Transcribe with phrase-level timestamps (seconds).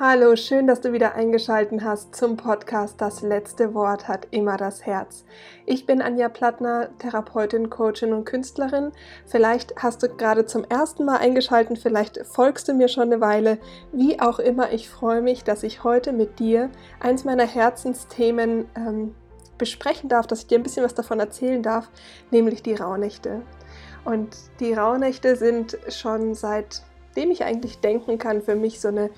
[0.00, 4.84] Hallo, schön, dass du wieder eingeschaltet hast zum Podcast Das letzte Wort hat immer das
[4.84, 5.24] Herz.
[5.66, 8.90] Ich bin Anja Plattner, Therapeutin, Coachin und Künstlerin.
[9.24, 13.58] Vielleicht hast du gerade zum ersten Mal eingeschaltet, vielleicht folgst du mir schon eine Weile.
[13.92, 19.14] Wie auch immer, ich freue mich, dass ich heute mit dir eins meiner Herzensthemen ähm,
[19.58, 21.88] besprechen darf, dass ich dir ein bisschen was davon erzählen darf,
[22.32, 23.42] nämlich die Rauhnächte.
[24.04, 29.10] Und die Rauhnächte sind schon seitdem ich eigentlich denken kann, für mich so eine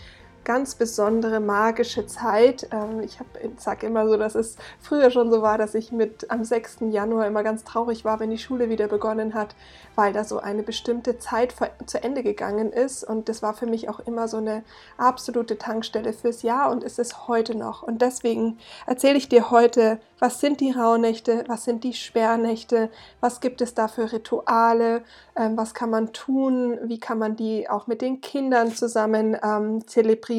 [0.46, 2.68] ganz besondere magische Zeit.
[2.72, 3.18] Ähm, ich
[3.58, 6.78] sage immer so, dass es früher schon so war, dass ich mit am 6.
[6.90, 9.56] Januar immer ganz traurig war, wenn die Schule wieder begonnen hat,
[9.96, 11.52] weil da so eine bestimmte Zeit
[11.86, 13.02] zu Ende gegangen ist.
[13.02, 14.62] Und das war für mich auch immer so eine
[14.96, 17.82] absolute Tankstelle fürs Jahr und ist es heute noch.
[17.82, 22.88] Und deswegen erzähle ich dir heute, was sind die Rauhnächte, was sind die Sperrnächte,
[23.20, 25.02] was gibt es da für Rituale,
[25.34, 29.86] ähm, was kann man tun, wie kann man die auch mit den Kindern zusammen ähm,
[29.86, 30.35] zelebrieren,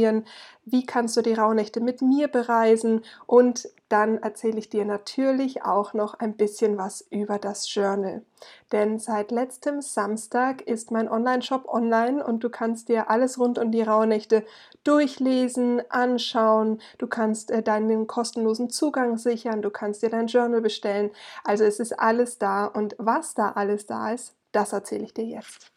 [0.65, 5.93] wie kannst du die Rauhnächte mit mir bereisen und dann erzähle ich dir natürlich auch
[5.93, 8.21] noch ein bisschen was über das Journal.
[8.73, 13.71] Denn seit letztem Samstag ist mein Online-Shop online und du kannst dir alles rund um
[13.71, 14.45] die Rauhnächte
[14.83, 21.11] durchlesen, anschauen, du kannst äh, deinen kostenlosen Zugang sichern, du kannst dir dein Journal bestellen.
[21.45, 25.25] Also es ist alles da und was da alles da ist, das erzähle ich dir
[25.25, 25.71] jetzt.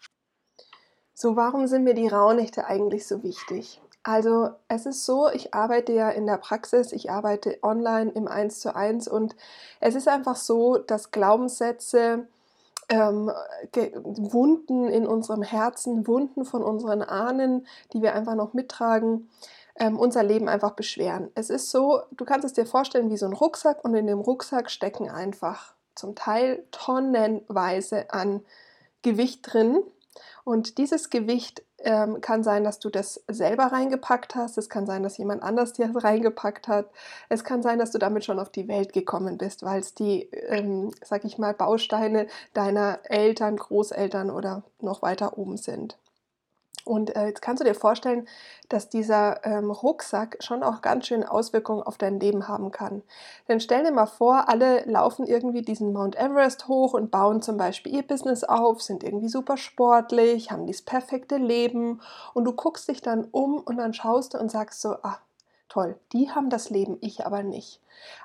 [1.15, 3.81] So, warum sind mir die Rauhnächte eigentlich so wichtig?
[4.03, 8.61] Also es ist so, ich arbeite ja in der Praxis, ich arbeite online im 1
[8.61, 9.37] zu 1 und
[9.81, 12.27] es ist einfach so, dass Glaubenssätze,
[12.89, 13.31] ähm,
[14.03, 19.29] Wunden in unserem Herzen, Wunden von unseren Ahnen, die wir einfach noch mittragen,
[19.77, 21.31] ähm, unser Leben einfach beschweren.
[21.35, 24.21] Es ist so, du kannst es dir vorstellen wie so ein Rucksack und in dem
[24.21, 28.43] Rucksack stecken einfach zum Teil tonnenweise an
[29.03, 29.83] Gewicht drin.
[30.45, 34.59] Und dieses Gewicht ähm, kann sein, dass du das selber reingepackt hast.
[34.59, 36.91] Es kann sein, dass jemand anders dir reingepackt hat.
[37.29, 40.23] Es kann sein, dass du damit schon auf die Welt gekommen bist, weil es die,
[40.33, 45.97] ähm, sag ich mal, Bausteine deiner Eltern, Großeltern oder noch weiter oben sind.
[46.91, 48.27] Und äh, jetzt kannst du dir vorstellen,
[48.69, 53.03] dass dieser ähm, Rucksack schon auch ganz schön Auswirkungen auf dein Leben haben kann.
[53.47, 57.57] Denn stell dir mal vor, alle laufen irgendwie diesen Mount Everest hoch und bauen zum
[57.57, 62.01] Beispiel ihr Business auf, sind irgendwie super sportlich, haben dieses perfekte Leben
[62.35, 65.19] und du guckst dich dann um und dann schaust du und sagst so, ah,
[65.71, 67.81] toll, die haben das Leben, ich aber nicht.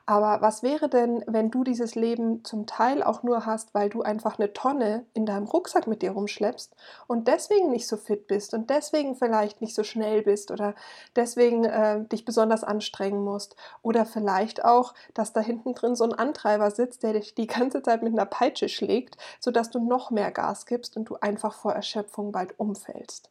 [0.06, 4.01] Aber was wäre denn, wenn du dieses Leben zum Teil auch nur hast, weil du
[4.01, 6.75] einfach eine Tonne in deinem Rucksack mit dir rumschleppst
[7.07, 10.75] und deswegen nicht so fit bist und deswegen vielleicht nicht so schnell bist oder
[11.16, 16.13] deswegen äh, dich besonders anstrengen musst oder vielleicht auch, dass da hinten drin so ein
[16.13, 20.31] Antreiber sitzt, der dich die ganze Zeit mit einer Peitsche schlägt, sodass du noch mehr
[20.31, 23.29] Gas gibst und du einfach vor Erschöpfung bald umfällst.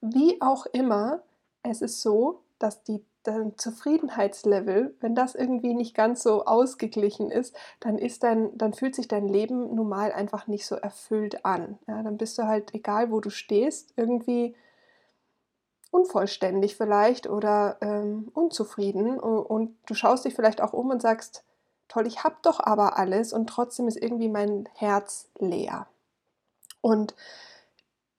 [0.00, 1.22] Wie auch immer,
[1.62, 7.54] es ist so, dass die dein Zufriedenheitslevel, wenn das irgendwie nicht ganz so ausgeglichen ist,
[7.80, 11.78] dann ist dein, dann fühlt sich dein Leben nun mal einfach nicht so erfüllt an.
[11.86, 14.56] Ja, dann bist du halt, egal wo du stehst, irgendwie
[15.90, 21.44] unvollständig vielleicht oder ähm, unzufrieden und du schaust dich vielleicht auch um und sagst,
[21.88, 25.86] toll, ich habe doch aber alles und trotzdem ist irgendwie mein Herz leer.
[26.80, 27.14] Und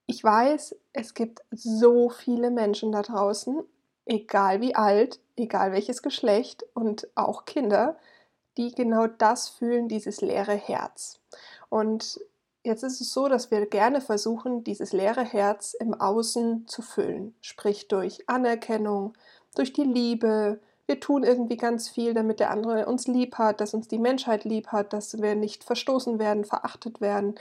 [0.07, 3.63] ich weiß, es gibt so viele Menschen da draußen
[4.09, 7.97] egal wie alt, egal welches Geschlecht und auch Kinder,
[8.57, 11.19] die genau das fühlen, dieses leere Herz.
[11.69, 12.19] Und
[12.63, 17.35] jetzt ist es so, dass wir gerne versuchen, dieses leere Herz im Außen zu füllen,
[17.39, 19.13] sprich durch Anerkennung,
[19.55, 20.59] durch die Liebe,
[20.89, 24.43] wir tun irgendwie ganz viel, damit der andere uns lieb hat, dass uns die Menschheit
[24.43, 27.35] lieb hat, dass wir nicht verstoßen werden, verachtet werden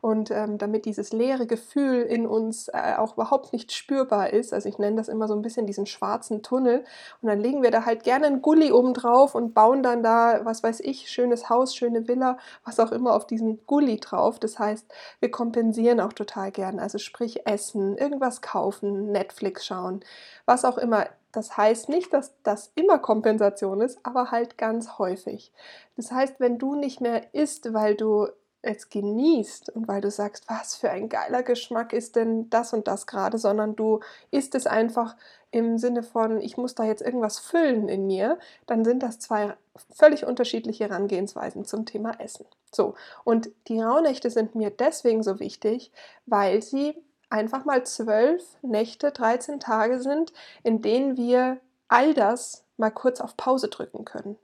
[0.00, 4.54] und ähm, damit dieses leere Gefühl in uns äh, auch überhaupt nicht spürbar ist.
[4.54, 6.84] Also ich nenne das immer so ein bisschen diesen schwarzen Tunnel
[7.20, 10.40] und dann legen wir da halt gerne einen Gully oben drauf und bauen dann da,
[10.44, 14.38] was weiß ich, schönes Haus, schöne Villa, was auch immer auf diesen Gully drauf.
[14.38, 14.86] Das heißt,
[15.20, 20.00] wir kompensieren auch total gern, also sprich Essen, irgendwas kaufen, Netflix schauen,
[20.46, 25.52] was auch immer das heißt nicht, dass das immer Kompensation ist, aber halt ganz häufig.
[25.96, 28.28] Das heißt, wenn du nicht mehr isst, weil du
[28.62, 32.88] es genießt und weil du sagst, was für ein geiler Geschmack ist denn das und
[32.88, 34.00] das gerade, sondern du
[34.30, 35.16] isst es einfach
[35.50, 39.54] im Sinne von, ich muss da jetzt irgendwas füllen in mir, dann sind das zwei
[39.92, 42.46] völlig unterschiedliche Herangehensweisen zum Thema Essen.
[42.72, 45.92] So, und die Rauhnächte sind mir deswegen so wichtig,
[46.26, 46.94] weil sie
[47.34, 50.32] einfach mal zwölf Nächte, 13 Tage sind,
[50.62, 51.58] in denen wir
[51.88, 54.36] all das mal kurz auf Pause drücken können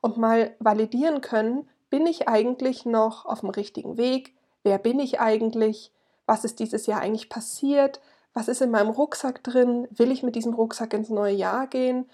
[0.00, 4.34] und mal validieren können, bin ich eigentlich noch auf dem richtigen Weg?
[4.62, 5.92] Wer bin ich eigentlich?
[6.26, 8.00] Was ist dieses Jahr eigentlich passiert?
[8.36, 12.04] was ist in meinem Rucksack drin, will ich mit diesem Rucksack ins neue Jahr gehen.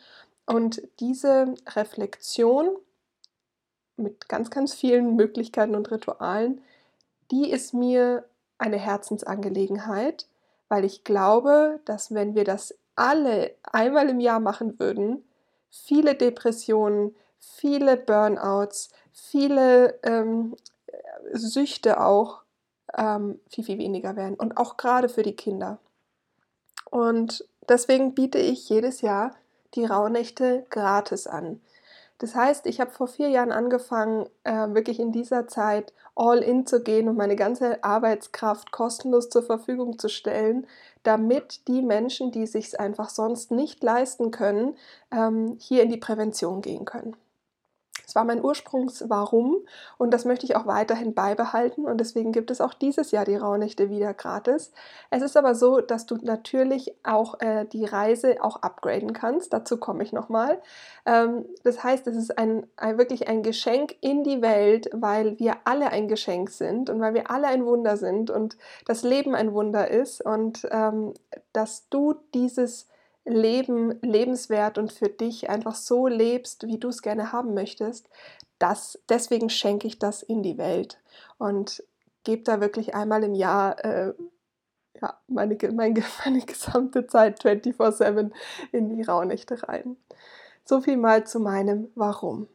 [0.46, 2.76] Und diese Reflexion
[3.96, 6.60] mit ganz, ganz vielen Möglichkeiten und Ritualen,
[7.32, 8.24] die ist mir
[8.62, 10.26] eine Herzensangelegenheit,
[10.68, 15.24] weil ich glaube, dass wenn wir das alle einmal im Jahr machen würden,
[15.68, 20.54] viele Depressionen, viele Burnouts, viele ähm,
[21.32, 22.42] Süchte auch
[22.96, 24.36] ähm, viel, viel weniger werden.
[24.36, 25.78] Und auch gerade für die Kinder.
[26.90, 29.34] Und deswegen biete ich jedes Jahr
[29.74, 31.60] die Rauhnächte gratis an.
[32.22, 36.66] Das heißt, ich habe vor vier Jahren angefangen, äh, wirklich in dieser Zeit all in
[36.66, 40.68] zu gehen und meine ganze Arbeitskraft kostenlos zur Verfügung zu stellen,
[41.02, 44.76] damit die Menschen, die sich einfach sonst nicht leisten können,
[45.10, 47.16] ähm, hier in die Prävention gehen können.
[48.04, 49.58] Das war mein Ursprungs-Warum
[49.98, 53.36] und das möchte ich auch weiterhin beibehalten und deswegen gibt es auch dieses Jahr die
[53.36, 54.72] Rauhnächte wieder gratis.
[55.10, 59.52] Es ist aber so, dass du natürlich auch äh, die Reise auch upgraden kannst.
[59.52, 60.60] Dazu komme ich nochmal.
[61.06, 65.56] Ähm, das heißt, es ist ein, ein, wirklich ein Geschenk in die Welt, weil wir
[65.64, 68.56] alle ein Geschenk sind und weil wir alle ein Wunder sind und
[68.86, 71.14] das Leben ein Wunder ist und ähm,
[71.52, 72.88] dass du dieses
[73.24, 78.08] Leben lebenswert und für dich einfach so lebst, wie du es gerne haben möchtest,
[78.58, 81.00] das, deswegen schenke ich das in die Welt
[81.38, 81.82] und
[82.24, 84.12] gebe da wirklich einmal im Jahr äh,
[85.00, 88.30] ja, meine, meine, meine gesamte Zeit 24-7
[88.70, 89.96] in die Rauhnächte rein.
[90.64, 92.48] So viel mal zu meinem Warum.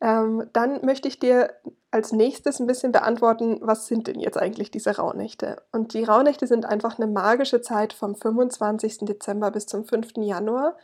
[0.00, 1.54] Ähm, dann möchte ich dir
[1.94, 5.62] als nächstes ein bisschen beantworten, was sind denn jetzt eigentlich diese Rauhnächte?
[5.70, 8.98] Und die Rauhnächte sind einfach eine magische Zeit vom 25.
[9.02, 10.16] Dezember bis zum 5.
[10.16, 10.76] Januar.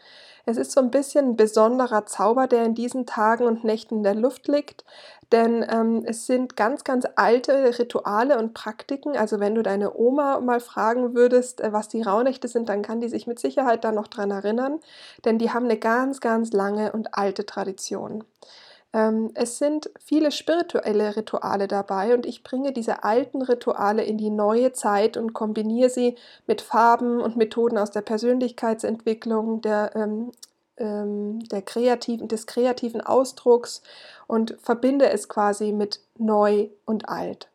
[0.46, 4.02] Es ist so ein bisschen ein besonderer Zauber, der in diesen Tagen und Nächten in
[4.04, 4.84] der Luft liegt,
[5.32, 9.16] denn ähm, es sind ganz, ganz alte Rituale und Praktiken.
[9.16, 13.00] Also wenn du deine Oma mal fragen würdest, äh, was die Rauhnächte sind, dann kann
[13.00, 14.78] die sich mit Sicherheit da noch dran erinnern,
[15.24, 18.24] denn die haben eine ganz, ganz lange und alte Tradition.
[18.92, 24.30] Ähm, es sind viele spirituelle Rituale dabei und ich bringe diese alten Rituale in die
[24.30, 26.16] neue Zeit und kombiniere sie
[26.46, 30.32] mit Farben und Methoden aus der Persönlichkeitsentwicklung, der, ähm,
[30.76, 33.82] ähm, der kreativen, des kreativen Ausdrucks
[34.26, 37.48] und verbinde es quasi mit neu und alt.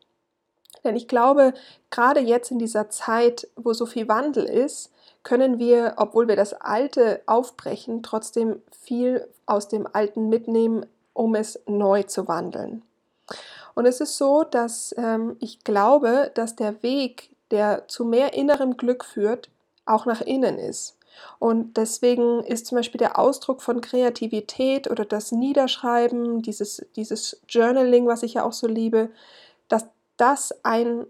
[0.86, 1.54] Denn ich glaube,
[1.90, 4.92] gerade jetzt in dieser Zeit, wo so viel Wandel ist,
[5.24, 10.86] können wir, obwohl wir das Alte aufbrechen, trotzdem viel aus dem Alten mitnehmen,
[11.16, 12.84] um es neu zu wandeln.
[13.74, 18.78] Und es ist so, dass ähm, ich glaube, dass der Weg, der zu mehr innerem
[18.78, 19.50] Glück führt,
[19.86, 20.98] auch nach innen ist.
[21.40, 28.06] Und deswegen ist zum Beispiel der Ausdruck von Kreativität oder das Niederschreiben, dieses, dieses Journaling,
[28.06, 29.10] was ich ja auch so liebe,
[29.70, 29.86] dass
[30.18, 31.06] das ein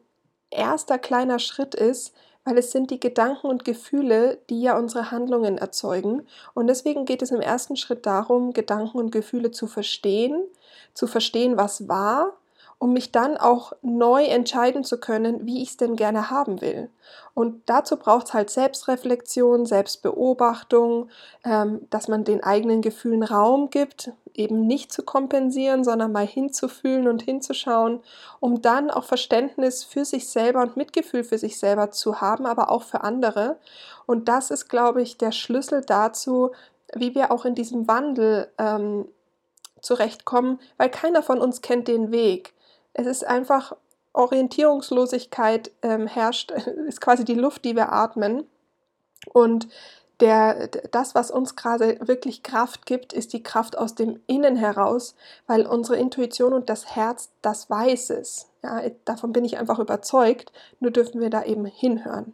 [0.51, 2.13] erster kleiner Schritt ist,
[2.45, 6.25] weil es sind die Gedanken und Gefühle, die ja unsere Handlungen erzeugen.
[6.53, 10.43] Und deswegen geht es im ersten Schritt darum, Gedanken und Gefühle zu verstehen,
[10.93, 12.33] zu verstehen, was war
[12.77, 16.89] um mich dann auch neu entscheiden zu können, wie ich es denn gerne haben will.
[17.33, 21.09] Und dazu braucht es halt Selbstreflexion, Selbstbeobachtung,
[21.43, 27.07] ähm, dass man den eigenen Gefühlen Raum gibt, eben nicht zu kompensieren, sondern mal hinzufühlen
[27.07, 28.01] und hinzuschauen,
[28.39, 32.69] um dann auch Verständnis für sich selber und Mitgefühl für sich selber zu haben, aber
[32.69, 33.57] auch für andere.
[34.05, 36.51] Und das ist, glaube ich, der Schlüssel dazu,
[36.93, 39.07] wie wir auch in diesem Wandel ähm,
[39.81, 42.53] zurechtkommen, weil keiner von uns kennt den Weg.
[42.97, 43.75] Es ist einfach
[44.13, 46.51] Orientierungslosigkeit ähm, herrscht,
[46.87, 48.47] ist quasi die Luft, die wir atmen.
[49.33, 49.67] Und
[50.21, 55.15] der, das, was uns gerade wirklich Kraft gibt, ist die Kraft aus dem Innen heraus,
[55.45, 58.47] weil unsere Intuition und das Herz, das weiß es.
[58.63, 62.33] Ja, davon bin ich einfach überzeugt, nur dürfen wir da eben hinhören.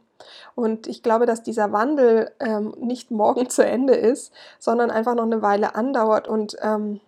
[0.53, 5.23] Und ich glaube, dass dieser Wandel ähm, nicht morgen zu Ende ist, sondern einfach noch
[5.23, 6.99] eine Weile andauert und ähm,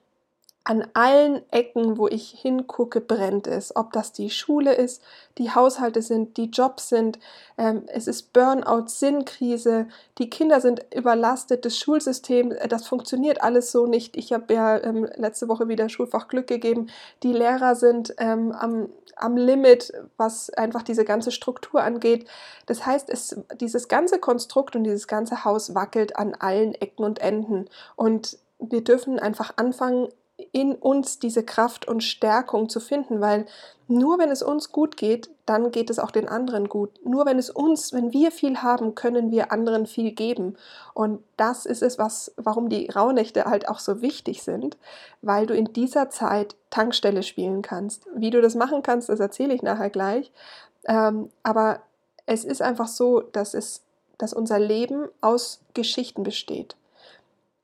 [0.66, 3.76] an allen Ecken, wo ich hingucke, brennt es.
[3.76, 5.02] Ob das die Schule ist,
[5.38, 7.20] die Haushalte sind, die Jobs sind,
[7.58, 9.88] ähm, es ist Burnout, Sinnkrise,
[10.20, 14.16] die Kinder sind überlastet, das Schulsystem, äh, das funktioniert alles so nicht.
[14.16, 16.88] Ich habe ja ähm, letzte Woche wieder Schulfach Glück gegeben.
[17.24, 22.26] Die Lehrer sind ähm, am, am Limit, was einfach diese ganze Struktur angeht.
[22.68, 27.20] Das heißt, es, dieses ganze Konstrukt und dieses ganze Haus wackelt an allen Ecken und
[27.20, 27.66] Enden.
[27.98, 30.08] Und wir dürfen einfach anfangen,
[30.52, 33.46] in uns diese Kraft und Stärkung zu finden, weil
[33.88, 36.90] nur wenn es uns gut geht, dann geht es auch den anderen gut.
[37.06, 40.56] Nur wenn es uns, wenn wir viel haben, können wir anderen viel geben.
[40.94, 44.78] Und das ist es, was, warum die Rauhnächte halt auch so wichtig sind,
[45.22, 48.08] weil du in dieser Zeit Tankstelle spielen kannst.
[48.16, 50.32] Wie du das machen kannst, das erzähle ich nachher gleich.
[50.86, 51.82] Ähm, aber
[52.26, 53.82] es ist einfach so, dass, es,
[54.18, 56.76] dass unser Leben aus Geschichten besteht.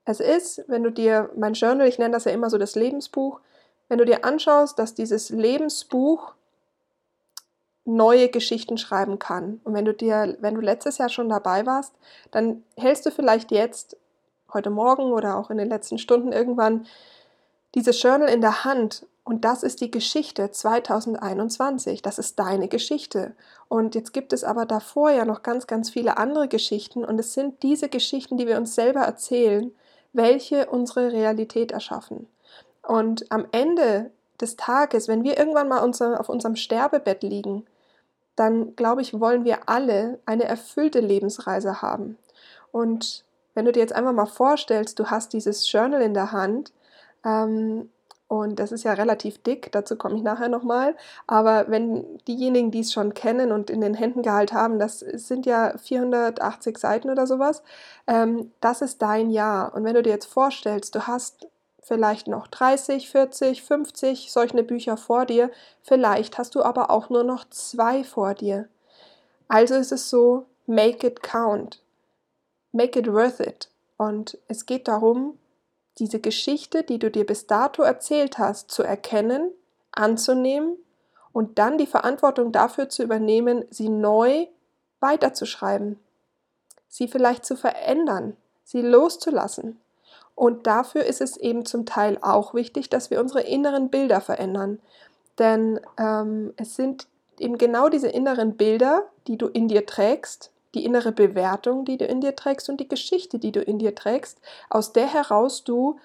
[0.04, 3.40] Es ist, wenn du dir mein Journal, ich nenne das ja immer so das Lebensbuch,
[3.88, 6.32] wenn du dir anschaust, dass dieses Lebensbuch
[7.84, 9.60] neue Geschichten schreiben kann.
[9.64, 11.94] Und wenn du dir, wenn du letztes Jahr schon dabei warst,
[12.30, 13.96] dann hältst du vielleicht jetzt,
[14.52, 16.86] heute Morgen oder auch in den letzten Stunden irgendwann,
[17.74, 22.02] dieses Journal in der Hand und das ist die Geschichte 2021.
[22.02, 23.34] Das ist deine Geschichte.
[23.68, 27.04] Und jetzt gibt es aber davor ja noch ganz, ganz viele andere Geschichten.
[27.04, 29.70] Und es sind diese Geschichten, die wir uns selber erzählen,
[30.12, 32.26] welche unsere Realität erschaffen.
[32.82, 37.66] Und am Ende des Tages, wenn wir irgendwann mal unser, auf unserem Sterbebett liegen,
[38.36, 42.16] dann glaube ich, wollen wir alle eine erfüllte Lebensreise haben.
[42.72, 43.24] Und
[43.54, 46.72] wenn du dir jetzt einfach mal vorstellst, du hast dieses Journal in der Hand,
[47.24, 47.90] ähm,
[48.30, 50.94] und das ist ja relativ dick, dazu komme ich nachher nochmal.
[51.26, 55.46] Aber wenn diejenigen, die es schon kennen und in den Händen gehalten haben, das sind
[55.46, 57.64] ja 480 Seiten oder sowas,
[58.06, 59.74] ähm, das ist dein Jahr.
[59.74, 61.48] Und wenn du dir jetzt vorstellst, du hast
[61.82, 65.50] vielleicht noch 30, 40, 50 solche Bücher vor dir,
[65.82, 68.68] vielleicht hast du aber auch nur noch zwei vor dir.
[69.48, 71.82] Also ist es so, make it count,
[72.70, 73.70] make it worth it.
[73.96, 75.39] Und es geht darum,
[76.00, 79.52] diese Geschichte, die du dir bis dato erzählt hast, zu erkennen,
[79.92, 80.76] anzunehmen
[81.32, 84.46] und dann die Verantwortung dafür zu übernehmen, sie neu
[85.00, 85.98] weiterzuschreiben,
[86.88, 89.78] sie vielleicht zu verändern, sie loszulassen.
[90.34, 94.80] Und dafür ist es eben zum Teil auch wichtig, dass wir unsere inneren Bilder verändern.
[95.38, 97.06] Denn ähm, es sind
[97.38, 102.04] eben genau diese inneren Bilder, die du in dir trägst, die innere Bewertung, die du
[102.04, 105.98] in dir trägst und die Geschichte, die du in dir trägst, aus der heraus du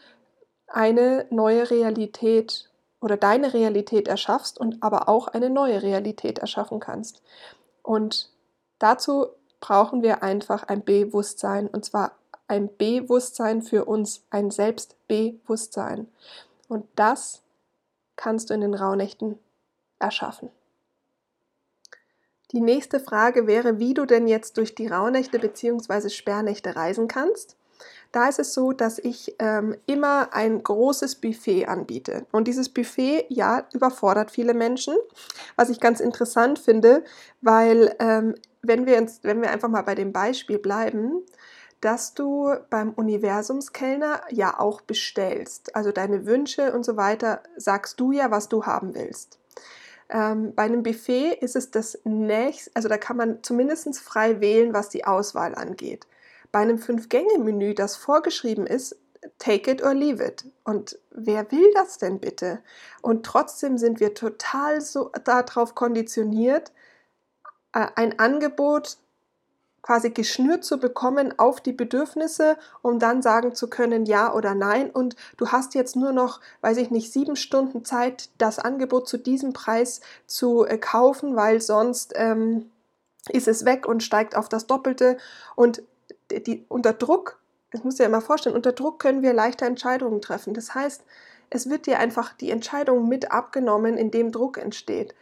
[0.67, 2.69] eine neue Realität
[2.99, 7.21] oder deine Realität erschaffst und aber auch eine neue Realität erschaffen kannst.
[7.83, 8.31] Und
[8.79, 9.27] dazu
[9.59, 12.13] brauchen wir einfach ein Bewusstsein und zwar
[12.47, 16.07] ein Bewusstsein für uns, ein Selbstbewusstsein.
[16.67, 17.41] Und das
[18.15, 19.39] kannst du in den Rauhnächten
[19.99, 20.49] erschaffen.
[22.55, 26.07] Die nächste Frage wäre, wie du denn jetzt durch die Rauhnächte bzw.
[26.07, 27.57] Sperrnächte reisen kannst.
[28.13, 32.25] Da ist es so, dass ich ähm, immer ein großes Buffet anbiete.
[32.31, 34.95] Und dieses Buffet, ja, überfordert viele Menschen,
[35.57, 37.03] was ich ganz interessant finde,
[37.41, 41.23] weil ähm, wenn, wir uns, wenn wir einfach mal bei dem Beispiel bleiben,
[41.81, 45.75] dass du beim Universumskellner ja auch bestellst.
[45.75, 49.39] Also deine Wünsche und so weiter sagst du ja, was du haben willst.
[50.09, 54.73] Ähm, bei einem Buffet ist es das nächste, also da kann man zumindest frei wählen,
[54.73, 56.05] was die Auswahl angeht.
[56.51, 58.97] Bei einem Fünf-Gänge-Menü, das vorgeschrieben ist,
[59.39, 60.45] take it or leave it.
[60.63, 62.61] Und wer will das denn bitte?
[63.01, 66.71] Und trotzdem sind wir total so darauf konditioniert,
[67.73, 68.97] äh, ein Angebot
[69.85, 74.89] quasi geschnürt zu bekommen auf die Bedürfnisse, um dann sagen zu können ja oder nein.
[74.89, 79.19] Und du hast jetzt nur noch, weiß ich nicht, sieben Stunden Zeit, das Angebot zu
[79.19, 82.71] diesem Preis zu äh, kaufen, weil sonst ähm,
[83.29, 85.17] ist es weg und steigt auf das Doppelte.
[85.55, 85.83] Und
[86.31, 87.39] die, unter Druck,
[87.69, 90.55] das musst du dir ja mal vorstellen, unter Druck können wir leichter Entscheidungen treffen.
[90.55, 91.03] Das heißt,
[91.51, 95.13] es wird dir einfach die Entscheidung mit abgenommen, in dem Druck entsteht.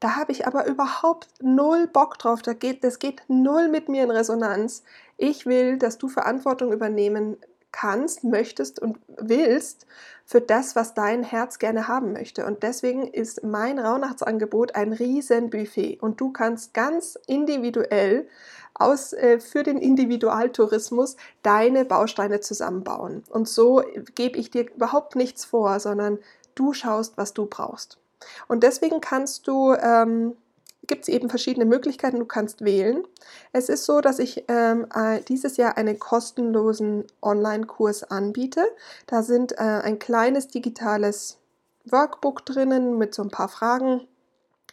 [0.00, 2.42] Da habe ich aber überhaupt null Bock drauf.
[2.42, 4.82] Da geht, das geht null mit mir in Resonanz.
[5.16, 7.36] Ich will, dass du Verantwortung übernehmen
[7.74, 9.86] kannst, möchtest und willst
[10.24, 12.46] für das, was dein Herz gerne haben möchte.
[12.46, 15.98] Und deswegen ist mein Rauhnachtsangebot ein Riesenbuffet.
[16.00, 18.28] Und du kannst ganz individuell
[18.74, 23.24] aus, äh, für den Individualtourismus deine Bausteine zusammenbauen.
[23.28, 23.82] Und so
[24.14, 26.18] gebe ich dir überhaupt nichts vor, sondern
[26.54, 27.98] du schaust, was du brauchst.
[28.48, 30.36] Und deswegen kannst du, ähm,
[30.86, 33.04] gibt es eben verschiedene Möglichkeiten, du kannst wählen.
[33.52, 38.64] Es ist so, dass ich ähm, äh, dieses Jahr einen kostenlosen Online-Kurs anbiete.
[39.06, 41.38] Da sind äh, ein kleines digitales
[41.84, 44.06] Workbook drinnen mit so ein paar Fragen.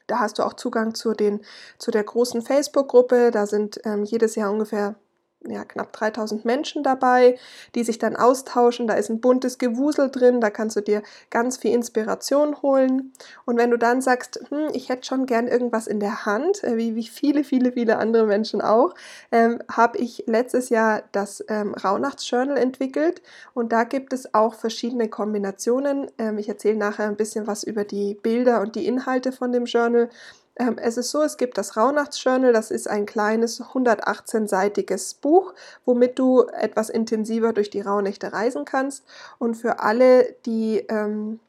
[0.07, 1.41] Da hast du auch Zugang zu, den,
[1.77, 3.31] zu der großen Facebook-Gruppe.
[3.31, 4.95] Da sind ähm, jedes Jahr ungefähr
[5.47, 7.37] ja, knapp 3000 Menschen dabei,
[7.73, 8.87] die sich dann austauschen.
[8.87, 13.13] Da ist ein buntes Gewusel drin, da kannst du dir ganz viel Inspiration holen.
[13.45, 16.77] Und wenn du dann sagst, hm, ich hätte schon gern irgendwas in der Hand, äh,
[16.77, 18.93] wie, wie viele, viele, viele andere Menschen auch,
[19.31, 23.21] ähm, habe ich letztes Jahr das ähm, Rauhnachtsjournal entwickelt
[23.53, 26.11] und da gibt es auch verschiedene Kombinationen.
[26.17, 29.65] Ähm, ich erzähle nachher ein bisschen was über die Bilder und die Inhalte von dem
[29.65, 30.09] Journal.
[30.57, 35.53] Ähm, es ist so, es gibt das Rauhnachtsjournal, das ist ein kleines 118-seitiges Buch,
[35.85, 39.03] womit du etwas intensiver durch die Rauhnächte reisen kannst.
[39.39, 41.39] Und für alle, die ähm,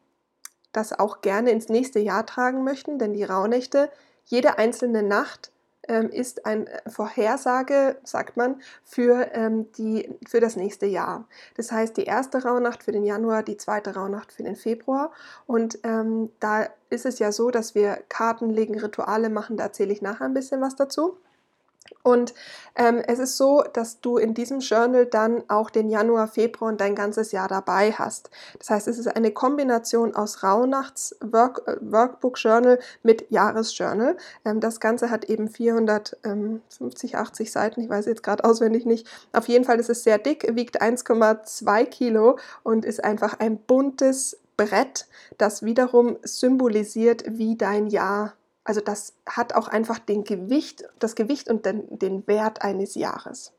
[0.73, 3.91] das auch gerne ins nächste Jahr tragen möchten, denn die Rauhnächte,
[4.25, 5.52] jede einzelne Nacht
[5.89, 11.27] ist eine Vorhersage, sagt man, für, ähm, die, für das nächste Jahr.
[11.57, 15.11] Das heißt, die erste Rauhnacht für den Januar, die zweite Rauhnacht für den Februar.
[15.47, 19.93] Und ähm, da ist es ja so, dass wir Karten legen, Rituale machen, da erzähle
[19.93, 21.19] ich nachher ein bisschen was dazu.
[22.03, 22.35] Und
[22.75, 26.81] ähm, es ist so, dass du in diesem Journal dann auch den Januar, Februar und
[26.81, 28.31] dein ganzes Jahr dabei hast.
[28.59, 34.17] Das heißt, es ist eine Kombination aus Rauhnachts Work, äh, mit Jahresjournal.
[34.45, 39.07] Ähm, das Ganze hat eben 450, 80 Seiten, ich weiß jetzt gerade auswendig nicht.
[39.33, 44.39] Auf jeden Fall ist es sehr dick, wiegt 1,2 Kilo und ist einfach ein buntes
[44.57, 45.07] Brett,
[45.39, 51.49] das wiederum symbolisiert, wie dein Jahr also das hat auch einfach den Gewicht, das Gewicht
[51.49, 53.53] und den, den Wert eines Jahres.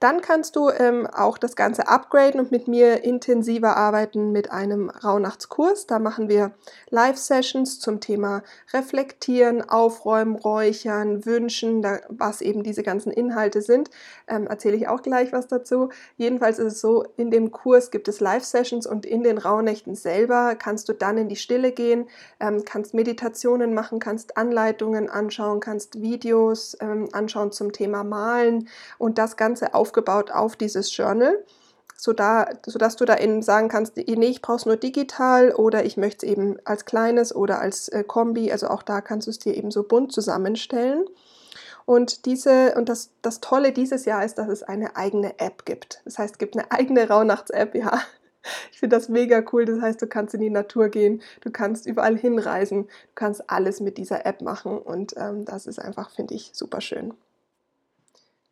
[0.00, 4.90] Dann kannst du ähm, auch das Ganze upgraden und mit mir intensiver arbeiten mit einem
[4.90, 5.86] Rauhnachtskurs.
[5.86, 6.52] Da machen wir
[6.90, 13.90] Live-Sessions zum Thema Reflektieren, Aufräumen, Räuchern, Wünschen, da, was eben diese ganzen Inhalte sind.
[14.28, 15.88] Ähm, erzähle ich auch gleich was dazu.
[16.16, 20.56] Jedenfalls ist es so, in dem Kurs gibt es Live-Sessions und in den Rauhnächten selber
[20.56, 22.06] kannst du dann in die Stille gehen,
[22.40, 29.18] ähm, kannst Meditationen machen, kannst Anleitungen anschauen, kannst Videos ähm, anschauen zum Thema Malen und
[29.18, 31.44] das Ganze auf aufgebaut auf dieses Journal,
[31.96, 36.26] sodass du da eben sagen kannst, nee, ich brauche es nur digital oder ich möchte
[36.26, 38.50] es eben als kleines oder als äh, Kombi.
[38.50, 41.06] Also auch da kannst du es dir eben so bunt zusammenstellen.
[41.84, 46.02] Und diese, und das, das Tolle dieses Jahr ist, dass es eine eigene App gibt.
[46.04, 48.00] Das heißt, es gibt eine eigene Rauhnachts-App, ja.
[48.70, 49.64] Ich finde das mega cool.
[49.64, 53.80] Das heißt, du kannst in die Natur gehen, du kannst überall hinreisen, du kannst alles
[53.80, 57.14] mit dieser App machen und ähm, das ist einfach, finde ich, super schön.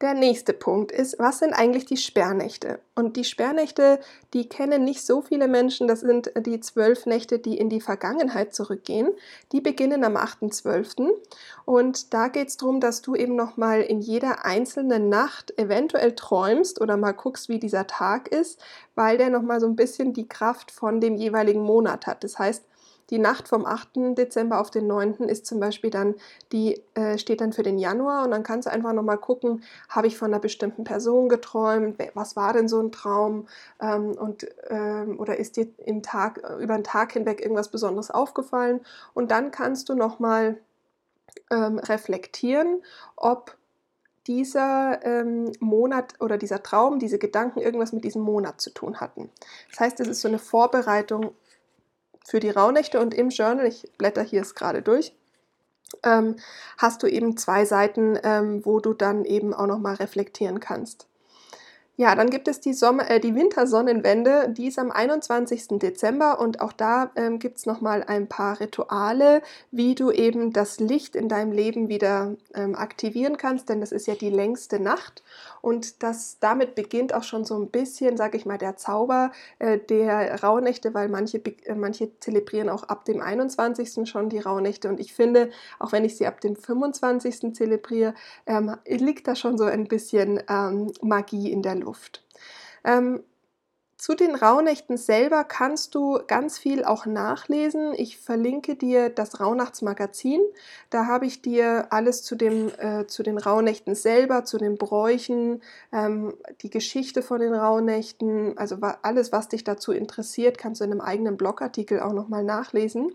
[0.01, 2.81] Der nächste Punkt ist, was sind eigentlich die Sperrnächte?
[2.97, 4.01] Und die Sperrnächte,
[4.33, 8.57] die kennen nicht so viele Menschen, das sind die zwölf Nächte, die in die Vergangenheit
[8.57, 9.09] zurückgehen.
[9.53, 11.11] Die beginnen am 8.12.
[11.65, 16.81] Und da geht es darum, dass du eben nochmal in jeder einzelnen Nacht eventuell träumst
[16.81, 18.61] oder mal guckst, wie dieser Tag ist,
[18.97, 22.25] weil der nochmal so ein bisschen die Kraft von dem jeweiligen Monat hat.
[22.25, 22.65] Das heißt,
[23.10, 24.17] die Nacht vom 8.
[24.17, 25.28] Dezember auf den 9.
[25.28, 26.14] ist zum Beispiel dann,
[26.52, 30.06] die äh, steht dann für den Januar und dann kannst du einfach nochmal gucken, habe
[30.06, 33.47] ich von einer bestimmten Person geträumt, was war denn so ein Traum
[33.80, 38.80] ähm, und, ähm, oder ist dir im Tag, über den Tag hinweg irgendwas Besonderes aufgefallen
[39.12, 40.58] und dann kannst du nochmal
[41.50, 42.82] ähm, reflektieren,
[43.17, 43.56] ob
[44.26, 49.30] dieser ähm, Monat oder dieser Traum, diese Gedanken irgendwas mit diesem Monat zu tun hatten.
[49.71, 51.34] Das heißt, es ist so eine Vorbereitung
[52.25, 55.15] für die Rauhnächte und im Journal, ich blätter hier es gerade durch,
[56.02, 56.37] ähm,
[56.78, 61.06] hast du eben zwei Seiten, ähm, wo du dann eben auch nochmal reflektieren kannst.
[61.97, 65.78] Ja, dann gibt es die, Sommer äh, die Wintersonnenwende, die ist am 21.
[65.78, 70.80] Dezember und auch da ähm, gibt es nochmal ein paar Rituale, wie du eben das
[70.80, 75.23] Licht in deinem Leben wieder ähm, aktivieren kannst, denn das ist ja die längste Nacht
[75.61, 79.30] und das, damit beginnt auch schon so ein bisschen, sage ich mal, der Zauber
[79.61, 84.09] äh, der Rauhnächte, weil manche, äh, manche zelebrieren auch ab dem 21.
[84.09, 87.54] schon die Rauhnächte und ich finde, auch wenn ich sie ab dem 25.
[87.54, 88.15] zelebriere,
[88.47, 91.83] ähm, liegt da schon so ein bisschen ähm, Magie in der Luft.
[91.84, 92.25] Luft.
[92.84, 93.23] Ähm,
[94.04, 97.94] zu den Rauhnächten selber kannst du ganz viel auch nachlesen.
[97.97, 100.42] Ich verlinke dir das Rauhnachtsmagazin.
[100.90, 105.62] Da habe ich dir alles zu, dem, äh, zu den Rauhnächten selber, zu den Bräuchen,
[105.90, 110.90] ähm, die Geschichte von den Rauhnächten, also alles, was dich dazu interessiert, kannst du in
[110.90, 113.14] einem eigenen Blogartikel auch nochmal nachlesen.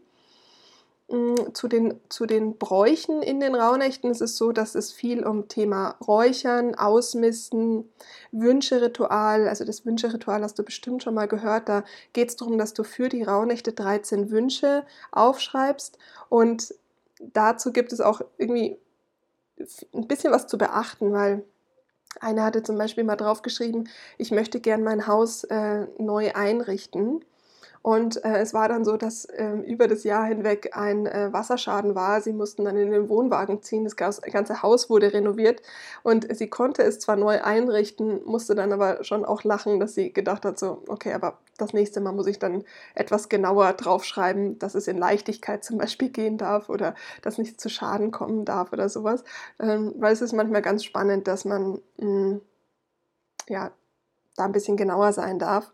[1.12, 5.26] Mm, zu den, zu den Bräuchen in den Rauhnächten ist es so, dass es viel
[5.26, 7.90] um Thema Räuchern, Ausmisten,
[8.32, 12.76] Wünscheritual, also das Wünscheritual hast du bestimmt schon mal gehört, da geht es darum, dass
[12.76, 15.98] du für die Rauhnächte 13 Wünsche aufschreibst
[16.30, 16.76] und
[17.20, 18.78] dazu gibt es auch irgendwie
[19.94, 21.44] ein bisschen was zu beachten, weil
[22.20, 27.26] einer hatte zum Beispiel mal draufgeschrieben, ich möchte gern mein Haus äh, neu einrichten.
[27.82, 31.96] Und äh, es war dann so, dass äh, über das Jahr hinweg ein äh, Wasserschaden
[31.96, 32.20] war.
[32.22, 33.86] Sie mussten dann in den Wohnwagen ziehen.
[33.86, 35.62] Das ganze Haus wurde renoviert
[36.04, 40.12] und sie konnte es zwar neu einrichten, musste dann aber schon auch lachen, dass sie
[40.12, 42.64] gedacht hat, so, okay, aber das nächste Mal muss ich dann
[42.96, 47.70] etwas genauer draufschreiben, dass es in Leichtigkeit zum Beispiel gehen darf oder dass nicht zu
[47.70, 49.24] Schaden kommen darf oder sowas.
[49.60, 52.42] Ähm, weil es ist manchmal ganz spannend, dass man mh, hm,
[53.48, 53.72] ja,
[54.36, 55.72] da ein bisschen genauer sein darf.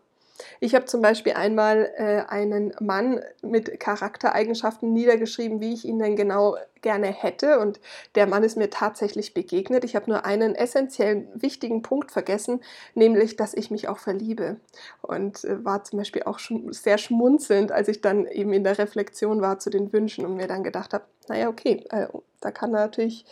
[0.60, 6.16] Ich habe zum Beispiel einmal äh, einen Mann mit Charaktereigenschaften niedergeschrieben, wie ich ihn denn
[6.16, 6.56] genau
[6.86, 7.80] gerne hätte und
[8.14, 9.82] der Mann ist mir tatsächlich begegnet.
[9.82, 12.60] Ich habe nur einen essentiellen, wichtigen Punkt vergessen,
[12.94, 14.60] nämlich, dass ich mich auch verliebe.
[15.02, 18.78] Und äh, war zum Beispiel auch schon sehr schmunzelnd, als ich dann eben in der
[18.78, 22.06] Reflexion war zu den Wünschen und mir dann gedacht habe, naja, okay, äh,
[22.40, 23.24] da kann natürlich,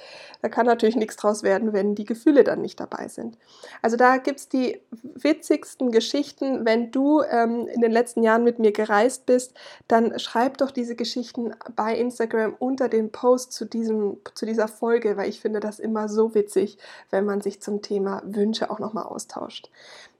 [0.42, 3.38] da kann natürlich nichts draus werden, wenn die Gefühle dann nicht dabei sind.
[3.82, 6.64] Also da gibt es die witzigsten Geschichten.
[6.64, 9.54] Wenn du ähm, in den letzten Jahren mit mir gereist bist,
[9.88, 15.16] dann schreib doch diese Geschichten bei Instagram unter den Post zu, diesem, zu dieser Folge,
[15.16, 16.78] weil ich finde das immer so witzig,
[17.10, 19.70] wenn man sich zum Thema Wünsche auch nochmal austauscht.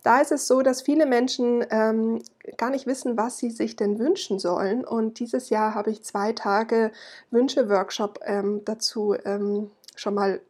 [0.02, 2.22] Da ist es so, dass viele Menschen ähm,
[2.58, 4.84] gar nicht wissen, was sie sich denn wünschen sollen.
[4.84, 6.92] Und dieses Jahr habe ich zwei Tage
[7.30, 10.40] Wünsche-Workshop ähm, dazu ähm, schon mal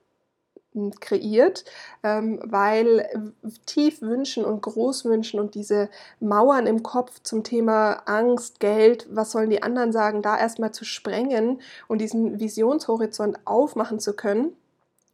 [1.00, 1.64] kreiert,
[2.02, 3.24] ähm, weil
[3.66, 5.88] tief wünschen und groß wünschen und diese
[6.20, 10.84] Mauern im Kopf zum Thema Angst, Geld, was sollen die anderen sagen, da erstmal zu
[10.84, 14.56] sprengen und diesen Visionshorizont aufmachen zu können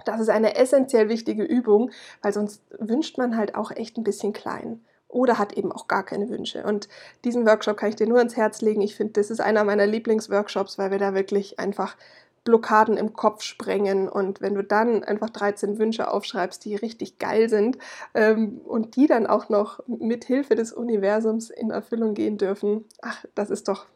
[0.05, 1.91] das ist eine essentiell wichtige Übung,
[2.23, 6.05] weil sonst wünscht man halt auch echt ein bisschen klein oder hat eben auch gar
[6.05, 6.63] keine Wünsche.
[6.65, 6.89] Und
[7.25, 8.81] diesen Workshop kann ich dir nur ans Herz legen.
[8.81, 11.97] Ich finde, das ist einer meiner Lieblingsworkshops, weil wir da wirklich einfach
[12.45, 14.09] Blockaden im Kopf sprengen.
[14.09, 17.79] Und wenn du dann einfach 13 Wünsche aufschreibst, die richtig geil sind
[18.15, 23.25] ähm, und die dann auch noch mit Hilfe des Universums in Erfüllung gehen dürfen, ach,
[23.35, 23.87] das ist doch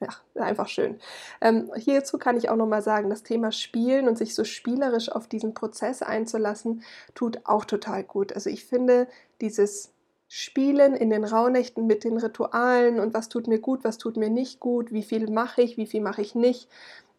[0.00, 0.98] ja, einfach schön.
[1.40, 5.28] Ähm, hierzu kann ich auch nochmal sagen, das Thema Spielen und sich so spielerisch auf
[5.28, 6.82] diesen Prozess einzulassen,
[7.14, 8.32] tut auch total gut.
[8.32, 9.06] Also ich finde
[9.40, 9.92] dieses
[10.26, 14.30] Spielen in den Rauhnächten mit den Ritualen und was tut mir gut, was tut mir
[14.30, 16.68] nicht gut, wie viel mache ich, wie viel mache ich nicht.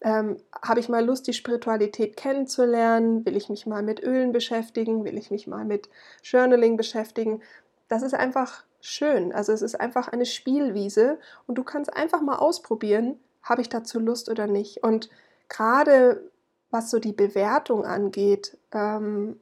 [0.06, 3.26] Ähm, Habe ich mal Lust, die Spiritualität kennenzulernen?
[3.26, 5.04] Will ich mich mal mit Ölen beschäftigen?
[5.04, 5.90] Will ich mich mal mit
[6.24, 7.42] Journaling beschäftigen?
[7.88, 9.34] Das ist einfach schön.
[9.34, 14.00] Also es ist einfach eine Spielwiese und du kannst einfach mal ausprobieren, habe ich dazu
[14.00, 14.84] Lust oder nicht.
[14.84, 15.10] Und
[15.50, 16.22] gerade
[16.70, 19.40] was so die Bewertung angeht, ähm,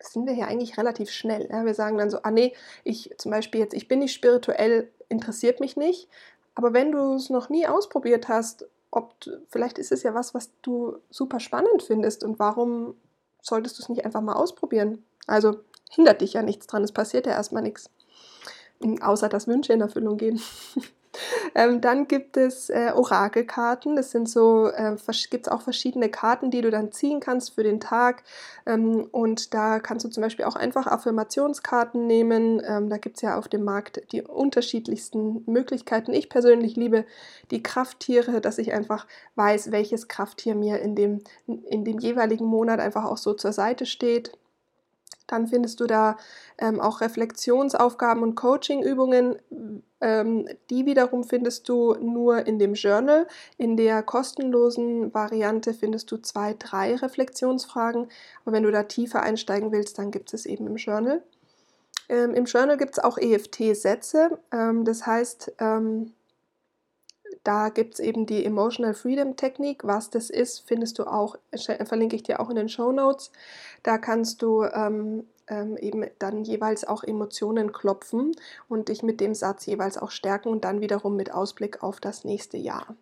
[0.00, 1.48] sind wir hier eigentlich relativ schnell.
[1.48, 1.64] Ja?
[1.64, 5.60] Wir sagen dann so, ah nee, ich zum Beispiel jetzt, ich bin nicht spirituell, interessiert
[5.60, 6.08] mich nicht.
[6.56, 9.14] Aber wenn du es noch nie ausprobiert hast, ob
[9.48, 12.94] vielleicht ist es ja was, was du super spannend findest und warum
[13.42, 15.04] solltest du es nicht einfach mal ausprobieren?
[15.26, 17.90] Also hindert dich ja nichts dran, es passiert ja erstmal nichts
[19.00, 20.40] außer dass Wünsche in Erfüllung gehen.
[21.54, 23.96] ähm, dann gibt es äh, Orakelkarten.
[23.96, 24.96] Das sind so, äh,
[25.30, 28.22] gibt es auch verschiedene Karten, die du dann ziehen kannst für den Tag.
[28.66, 32.62] Ähm, und da kannst du zum Beispiel auch einfach Affirmationskarten nehmen.
[32.64, 36.12] Ähm, da gibt es ja auf dem Markt die unterschiedlichsten Möglichkeiten.
[36.12, 37.04] Ich persönlich liebe
[37.50, 42.80] die Krafttiere, dass ich einfach weiß, welches Krafttier mir in dem, in dem jeweiligen Monat
[42.80, 44.32] einfach auch so zur Seite steht.
[45.26, 46.16] Dann findest du da
[46.58, 49.36] ähm, auch Reflexionsaufgaben und Coachingübungen.
[50.00, 53.26] Ähm, die wiederum findest du nur in dem Journal.
[53.56, 58.08] In der kostenlosen Variante findest du zwei, drei Reflexionsfragen.
[58.44, 61.22] Aber wenn du da tiefer einsteigen willst, dann gibt es eben im Journal.
[62.08, 64.38] Ähm, Im Journal gibt es auch EFT-Sätze.
[64.52, 66.12] Ähm, das heißt, ähm,
[67.46, 69.84] da gibt es eben die Emotional Freedom Technik.
[69.84, 71.36] Was das ist, findest du auch,
[71.84, 73.30] verlinke ich dir auch in den Show Notes.
[73.84, 78.32] Da kannst du ähm, ähm, eben dann jeweils auch Emotionen klopfen
[78.68, 82.24] und dich mit dem Satz jeweils auch stärken und dann wiederum mit Ausblick auf das
[82.24, 82.96] nächste Jahr.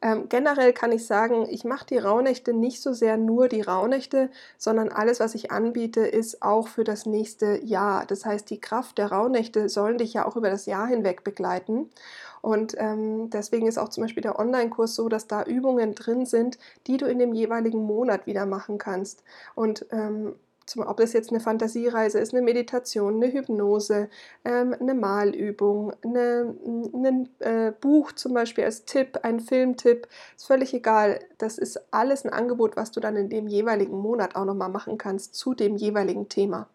[0.00, 4.30] Ähm, generell kann ich sagen, ich mache die Rauhnächte nicht so sehr nur die Rauhnächte,
[4.56, 8.06] sondern alles, was ich anbiete, ist auch für das nächste Jahr.
[8.06, 11.90] Das heißt, die Kraft der Rauhnächte sollen dich ja auch über das Jahr hinweg begleiten.
[12.42, 16.58] Und ähm, deswegen ist auch zum Beispiel der Online-Kurs so, dass da Übungen drin sind,
[16.86, 19.22] die du in dem jeweiligen Monat wieder machen kannst.
[19.54, 20.34] Und ähm,
[20.66, 24.08] zum, ob das jetzt eine Fantasiereise ist, eine Meditation, eine Hypnose,
[24.44, 31.20] ähm, eine Malübung, ein äh, Buch zum Beispiel als Tipp, ein Filmtipp, ist völlig egal.
[31.38, 34.98] Das ist alles ein Angebot, was du dann in dem jeweiligen Monat auch nochmal machen
[34.98, 36.68] kannst zu dem jeweiligen Thema.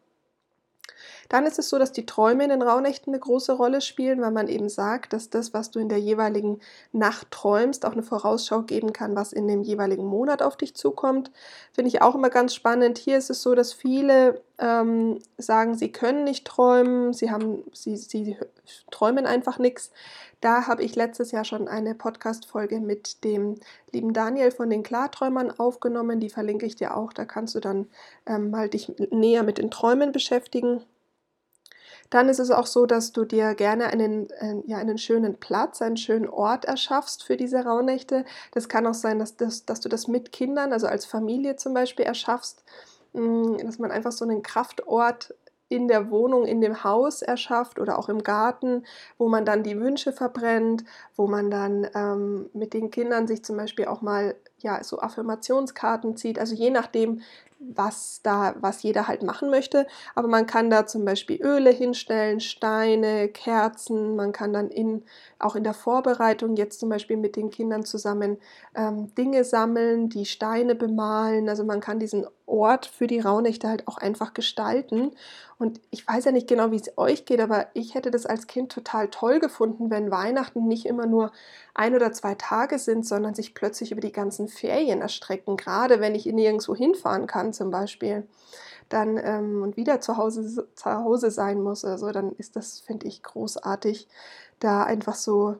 [1.29, 4.31] Dann ist es so, dass die Träume in den Rauhnächten eine große Rolle spielen, weil
[4.31, 6.59] man eben sagt, dass das, was du in der jeweiligen
[6.91, 11.31] Nacht träumst, auch eine Vorausschau geben kann, was in dem jeweiligen Monat auf dich zukommt.
[11.73, 12.97] Finde ich auch immer ganz spannend.
[12.97, 17.95] Hier ist es so, dass viele ähm, sagen, sie können nicht träumen, sie, haben, sie,
[17.97, 18.37] sie
[18.91, 19.91] träumen einfach nichts.
[20.41, 23.55] Da habe ich letztes Jahr schon eine Podcast-Folge mit dem
[23.91, 26.19] lieben Daniel von den Klarträumern aufgenommen.
[26.19, 27.11] Die verlinke ich dir auch.
[27.11, 27.87] Da kannst du dann
[28.27, 30.83] ähm, mal dich näher mit den Träumen beschäftigen.
[32.09, 35.81] Dann ist es auch so, dass du dir gerne einen, äh, ja, einen schönen Platz,
[35.81, 38.25] einen schönen Ort erschaffst für diese Rauhnächte.
[38.51, 41.73] Das kann auch sein, dass, das, dass du das mit Kindern, also als Familie zum
[41.73, 42.63] Beispiel, erschaffst,
[43.13, 45.33] mh, mm, dass man einfach so einen Kraftort
[45.69, 48.85] in der Wohnung, in dem Haus erschafft oder auch im Garten,
[49.17, 53.57] wo man dann die Wünsche verbrennt, wo man dann ähm, mit den Kindern sich zum
[53.57, 56.39] Beispiel auch mal ja so Affirmationskarten zieht.
[56.39, 57.21] Also je nachdem,
[57.59, 59.87] was da, was jeder halt machen möchte.
[60.15, 64.15] Aber man kann da zum Beispiel Öle hinstellen, Steine, Kerzen.
[64.15, 65.03] Man kann dann in,
[65.39, 68.37] auch in der Vorbereitung jetzt zum Beispiel mit den Kindern zusammen
[68.75, 71.49] ähm, Dinge sammeln, die Steine bemalen.
[71.49, 75.11] Also man kann diesen Ort für die Rauhnächte halt auch einfach gestalten.
[75.59, 78.45] Und ich weiß ja nicht genau, wie es euch geht, aber ich hätte das als
[78.45, 81.31] Kind total toll gefunden, wenn Weihnachten nicht immer nur
[81.73, 85.57] ein oder zwei Tage sind, sondern sich plötzlich über die ganzen Ferien erstrecken.
[85.57, 88.27] Gerade wenn ich nirgendwo hinfahren kann zum Beispiel
[88.89, 91.83] dann ähm, und wieder zu Hause, zu Hause sein muss.
[91.83, 94.07] Also dann ist das, finde ich, großartig,
[94.59, 95.57] da einfach so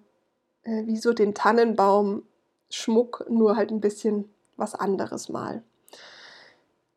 [0.64, 2.24] äh, wie so den Tannenbaum
[2.70, 5.64] Schmuck, nur halt ein bisschen was anderes mal.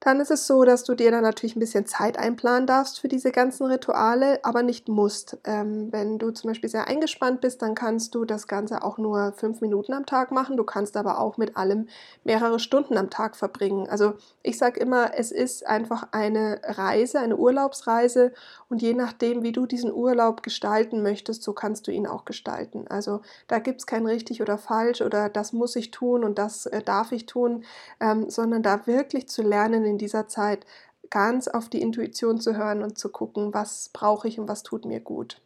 [0.02, 3.08] Dann ist es so, dass du dir dann natürlich ein bisschen Zeit einplanen darfst für
[3.08, 5.36] diese ganzen Rituale, aber nicht musst.
[5.44, 9.32] Ähm, wenn du zum Beispiel sehr eingespannt bist, dann kannst du das Ganze auch nur
[9.32, 10.56] fünf Minuten am Tag machen.
[10.56, 11.86] Du kannst aber auch mit allem
[12.24, 13.90] mehrere Stunden am Tag verbringen.
[13.90, 18.32] Also ich sage immer, es ist einfach eine Reise, eine Urlaubsreise
[18.70, 22.86] und je nachdem, wie du diesen Urlaub gestalten möchtest, so kannst du ihn auch gestalten.
[22.88, 26.64] Also da gibt es kein richtig oder falsch oder das muss ich tun und das
[26.64, 27.64] äh, darf ich tun,
[28.00, 30.64] ähm, sondern da wirklich zu lernen, in dieser Zeit
[31.10, 34.84] ganz auf die Intuition zu hören und zu gucken, was brauche ich und was tut
[34.84, 35.40] mir gut.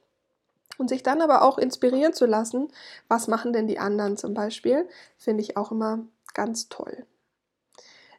[0.77, 2.69] Und sich dann aber auch inspirieren zu lassen,
[3.09, 6.01] was machen denn die anderen zum Beispiel, finde ich auch immer
[6.35, 7.07] ganz toll.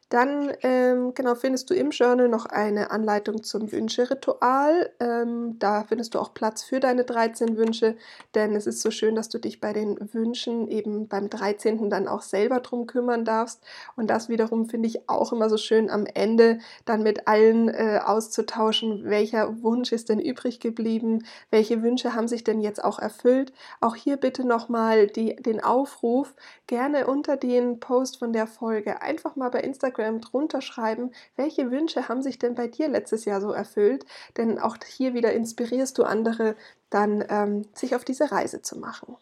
[0.08, 4.90] Dann ähm, genau findest du im Journal noch eine Anleitung zum Wünscheritual.
[5.00, 7.96] Ähm, da findest du auch Platz für deine 13 Wünsche,
[8.36, 11.90] denn es ist so schön, dass du dich bei den Wünschen eben beim 13.
[11.90, 13.64] dann auch selber drum kümmern darfst.
[13.96, 17.98] Und das wiederum finde ich auch immer so schön am Ende dann mit allen äh,
[18.04, 23.52] auszutauschen, welcher Wunsch ist denn übrig geblieben, welche Wünsche haben sich denn jetzt auch erfüllt.
[23.80, 26.32] Auch hier bitte nochmal den Aufruf,
[26.68, 31.70] gerne unter den Post von der Folge einfach mal bei Instagram Instagram drunter schreiben, welche
[31.70, 34.04] Wünsche haben sich denn bei dir letztes Jahr so erfüllt?
[34.36, 36.56] Denn auch hier wieder inspirierst du andere,
[36.90, 39.16] dann ähm, sich auf diese Reise zu machen.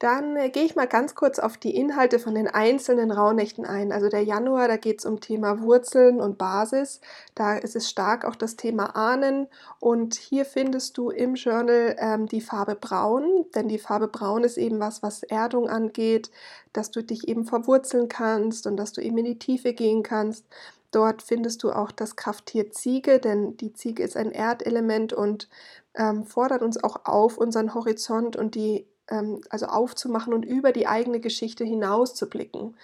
[0.00, 3.92] Dann äh, gehe ich mal ganz kurz auf die Inhalte von den einzelnen Rauhnächten ein.
[3.92, 7.00] Also der Januar, da geht es um Thema Wurzeln und Basis.
[7.34, 9.46] Da ist es stark auch das Thema Ahnen.
[9.78, 14.58] Und hier findest du im Journal ähm, die Farbe Braun, denn die Farbe Braun ist
[14.58, 16.30] eben was, was Erdung angeht,
[16.72, 20.44] dass du dich eben verwurzeln kannst und dass du eben in die Tiefe gehen kannst.
[20.90, 25.48] Dort findest du auch das Krafttier Ziege, denn die Ziege ist ein Erdelement und
[25.94, 31.20] ähm, fordert uns auch auf, unseren Horizont und die also aufzumachen und über die eigene
[31.20, 32.74] Geschichte hinaus zu blicken.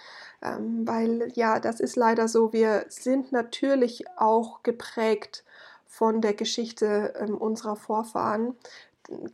[0.41, 5.43] Ähm, weil ja, das ist leider so, wir sind natürlich auch geprägt
[5.87, 8.55] von der Geschichte ähm, unserer Vorfahren.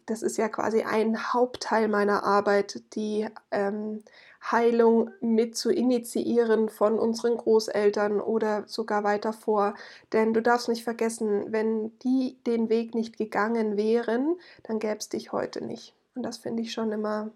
[0.05, 4.03] Das ist ja quasi ein Hauptteil meiner Arbeit, die ähm,
[4.51, 9.75] Heilung mit zu initiieren von unseren Großeltern oder sogar weiter vor.
[10.13, 15.09] Denn du darfst nicht vergessen, wenn die den Weg nicht gegangen wären, dann gäbe es
[15.09, 15.96] dich heute nicht.
[16.17, 17.29] Und das finde ich schon immer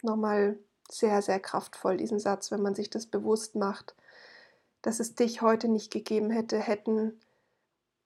[0.00, 0.58] nochmal
[0.90, 3.94] sehr, sehr kraftvoll, diesen Satz, wenn man sich das bewusst macht,
[4.80, 7.20] dass es dich heute nicht gegeben hätte, hätten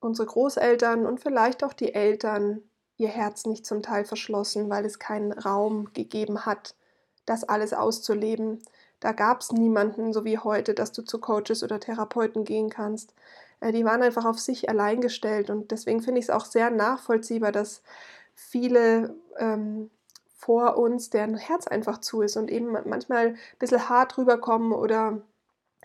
[0.01, 2.61] unsere Großeltern und vielleicht auch die Eltern
[2.97, 6.75] ihr Herz nicht zum Teil verschlossen, weil es keinen Raum gegeben hat,
[7.25, 8.61] das alles auszuleben.
[8.99, 13.13] Da gab es niemanden, so wie heute, dass du zu Coaches oder Therapeuten gehen kannst.
[13.61, 16.69] Äh, die waren einfach auf sich allein gestellt und deswegen finde ich es auch sehr
[16.69, 17.81] nachvollziehbar, dass
[18.35, 19.89] viele ähm,
[20.37, 25.21] vor uns, deren Herz einfach zu ist und eben manchmal ein bisschen hart rüberkommen oder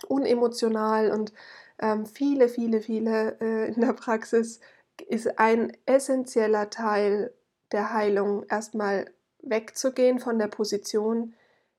[0.07, 1.33] unemotional und
[1.79, 4.59] ähm, viele, viele, viele äh, in der Praxis
[5.07, 7.33] ist ein essentieller Teil
[7.71, 9.05] der Heilung erstmal
[9.41, 11.33] wegzugehen von der Position,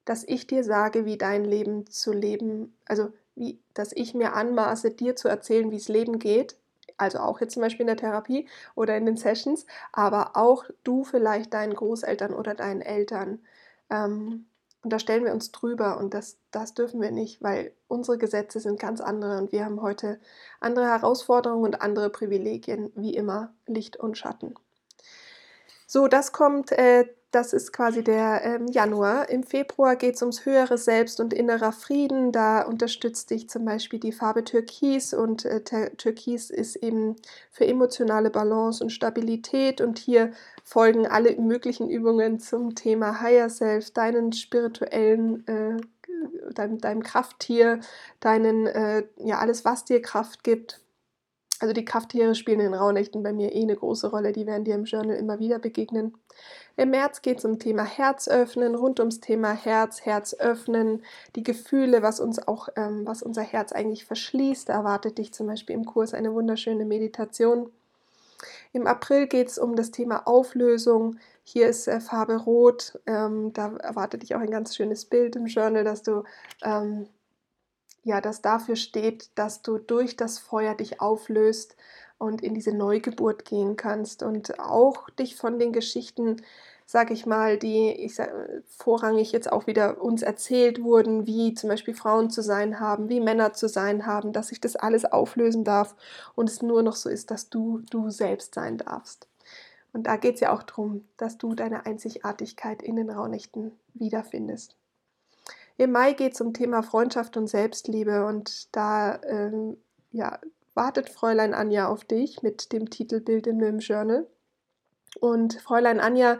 [0.04, 4.90] dass ich dir sage, wie dein Leben zu leben, also wie, dass ich mir anmaße,
[4.90, 6.56] dir zu erzählen, wie es Leben geht,
[6.96, 11.04] also auch jetzt zum Beispiel in der Therapie oder in den Sessions, aber auch du
[11.04, 13.40] vielleicht deinen Großeltern oder deinen Eltern.
[13.90, 14.46] Ähm,
[14.82, 18.60] und da stellen wir uns drüber und das, das dürfen wir nicht, weil unsere Gesetze
[18.60, 20.20] sind ganz andere und wir haben heute
[20.60, 24.54] andere Herausforderungen und andere Privilegien, wie immer Licht und Schatten.
[25.86, 29.28] So, das kommt äh, das ist quasi der ähm, Januar.
[29.28, 32.30] Im Februar geht es ums höhere Selbst und innerer Frieden.
[32.30, 35.60] Da unterstützt dich zum Beispiel die Farbe Türkis und äh,
[35.96, 37.16] Türkis ist eben
[37.50, 39.80] für emotionale Balance und Stabilität.
[39.80, 45.76] Und hier folgen alle möglichen Übungen zum Thema Higher Self, deinen spirituellen, äh,
[46.52, 47.80] deinem, deinem Krafttier,
[48.20, 50.83] deinen, äh, ja, alles, was dir Kraft gibt
[51.64, 54.64] Also die Krafttiere spielen in den Rauhnächten bei mir eh eine große Rolle, die werden
[54.64, 56.14] dir im Journal immer wieder begegnen.
[56.76, 61.02] Im März geht es um Thema Herz öffnen, rund ums Thema Herz, Herz öffnen,
[61.36, 64.68] die Gefühle, was uns auch, ähm, was unser Herz eigentlich verschließt.
[64.68, 67.70] Da erwartet dich zum Beispiel im Kurs eine wunderschöne Meditation.
[68.74, 71.16] Im April geht es um das Thema Auflösung.
[71.44, 73.00] Hier ist äh, Farbe Rot.
[73.06, 76.24] Ähm, da erwartet dich auch ein ganz schönes Bild im Journal, dass du
[76.62, 77.08] ähm,
[78.04, 81.76] ja, das dafür steht, dass du durch das Feuer dich auflöst
[82.18, 86.42] und in diese Neugeburt gehen kannst und auch dich von den Geschichten,
[86.86, 88.30] sag ich mal, die ich sag,
[88.68, 93.20] vorrangig jetzt auch wieder uns erzählt wurden, wie zum Beispiel Frauen zu sein haben, wie
[93.20, 95.96] Männer zu sein haben, dass sich das alles auflösen darf
[96.34, 99.28] und es nur noch so ist, dass du du selbst sein darfst.
[99.94, 104.76] Und da geht es ja auch darum, dass du deine Einzigartigkeit in den Raunächten wiederfindest.
[105.76, 109.76] Im Mai geht es um Thema Freundschaft und Selbstliebe und da ähm,
[110.12, 110.38] ja,
[110.74, 114.26] wartet Fräulein Anja auf dich mit dem Titelbild in dem Journal.
[115.20, 116.38] Und Fräulein Anja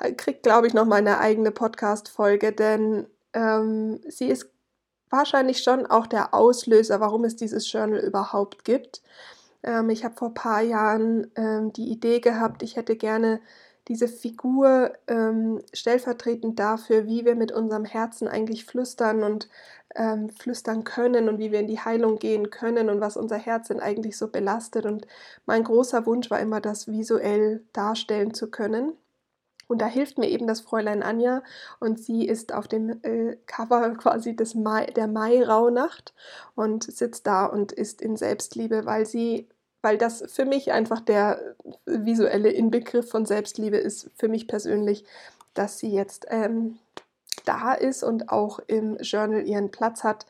[0.00, 4.50] äh, kriegt, glaube ich, noch mal eine eigene Podcast-Folge, denn ähm, sie ist
[5.10, 9.02] wahrscheinlich schon auch der Auslöser, warum es dieses Journal überhaupt gibt.
[9.62, 13.40] Ähm, ich habe vor ein paar Jahren ähm, die Idee gehabt, ich hätte gerne
[13.88, 19.48] diese Figur ähm, stellvertretend dafür, wie wir mit unserem Herzen eigentlich flüstern und
[19.94, 23.68] ähm, flüstern können und wie wir in die Heilung gehen können und was unser Herz
[23.68, 24.86] denn eigentlich so belastet.
[24.86, 25.06] Und
[25.46, 28.92] mein großer Wunsch war immer, das visuell darstellen zu können.
[29.68, 31.42] Und da hilft mir eben das Fräulein Anja
[31.80, 36.14] und sie ist auf dem äh, Cover quasi des Mai, der Mai-Rauhnacht
[36.54, 39.48] und sitzt da und ist in Selbstliebe, weil sie
[39.86, 45.04] weil das für mich einfach der visuelle Inbegriff von Selbstliebe ist, für mich persönlich,
[45.54, 46.80] dass sie jetzt ähm,
[47.44, 50.26] da ist und auch im Journal ihren Platz hat.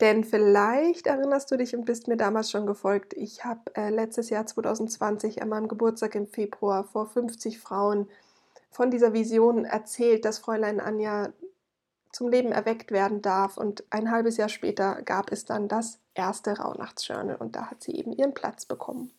[0.00, 3.12] Denn vielleicht erinnerst du dich und bist mir damals schon gefolgt.
[3.14, 8.08] Ich habe äh, letztes Jahr 2020 an meinem Geburtstag im Februar vor 50 Frauen
[8.70, 11.32] von dieser Vision erzählt, dass Fräulein Anja
[12.12, 13.56] zum Leben erweckt werden darf.
[13.56, 17.92] Und ein halbes Jahr später gab es dann das erste Rauhnachtsjournal und da hat sie
[17.92, 19.10] eben ihren Platz bekommen.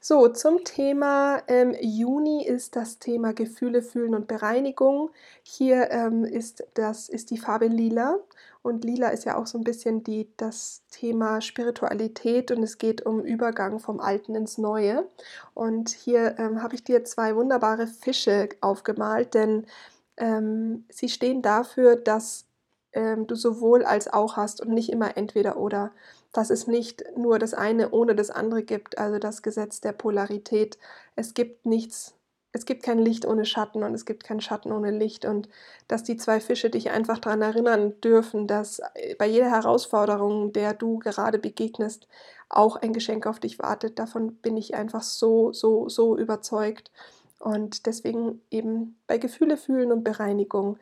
[0.00, 5.10] So, zum Thema ähm, Juni ist das Thema Gefühle, Fühlen und Bereinigung.
[5.42, 8.18] Hier ähm, ist, das, ist die Farbe Lila
[8.64, 13.04] und Lila ist ja auch so ein bisschen die, das Thema Spiritualität und es geht
[13.04, 15.06] um Übergang vom Alten ins Neue.
[15.52, 19.66] Und hier ähm, habe ich dir zwei wunderbare Fische aufgemalt, denn
[20.16, 22.46] ähm, sie stehen dafür, dass
[22.92, 25.92] ähm, du sowohl als auch hast und nicht immer entweder oder.
[26.32, 30.78] Dass es nicht nur das eine ohne das andere gibt, also das Gesetz der Polarität.
[31.16, 32.14] Es gibt nichts,
[32.52, 35.24] es gibt kein Licht ohne Schatten und es gibt kein Schatten ohne Licht.
[35.24, 35.48] Und
[35.88, 40.74] dass die zwei Fische dich einfach daran erinnern dürfen, dass äh, bei jeder Herausforderung, der
[40.74, 42.08] du gerade begegnest,
[42.48, 43.98] auch ein Geschenk auf dich wartet.
[43.98, 46.90] Davon bin ich einfach so, so, so überzeugt.
[47.38, 50.78] Und deswegen eben bei Gefühle fühlen und Bereinigung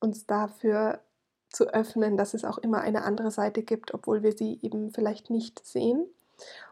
[0.00, 1.00] uns dafür
[1.50, 5.30] zu öffnen, dass es auch immer eine andere Seite gibt, obwohl wir sie eben vielleicht
[5.30, 6.06] nicht sehen.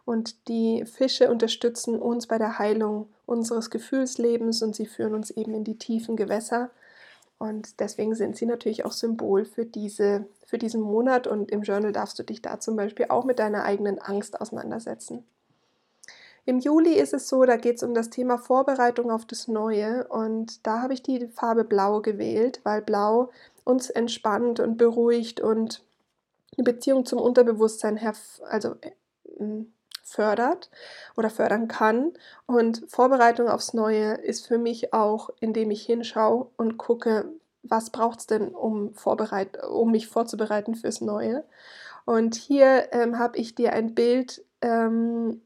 [0.04, 5.54] Und die Fische unterstützen uns bei der Heilung unseres Gefühlslebens und sie führen uns eben
[5.54, 6.70] in die tiefen Gewässer.
[7.38, 11.26] Und deswegen sind sie natürlich auch Symbol für, diese, für diesen Monat.
[11.26, 15.24] Und im Journal darfst du dich da zum Beispiel auch mit deiner eigenen Angst auseinandersetzen.
[16.46, 20.06] Im Juli ist es so, da geht es um das Thema Vorbereitung auf das Neue
[20.06, 23.30] und da habe ich die Farbe Blau gewählt, weil Blau
[23.64, 25.82] uns entspannt und beruhigt und
[26.56, 28.00] eine Beziehung zum Unterbewusstsein
[28.48, 29.64] also äh,
[30.04, 30.70] fördert
[31.16, 32.12] oder fördern kann.
[32.46, 37.28] Und Vorbereitung aufs Neue ist für mich auch, indem ich hinschaue und gucke,
[37.64, 41.44] was braucht es denn, um, vorbereit um mich vorzubereiten fürs Neue.
[42.04, 45.42] Und hier ähm, habe ich dir ein Bild ähm,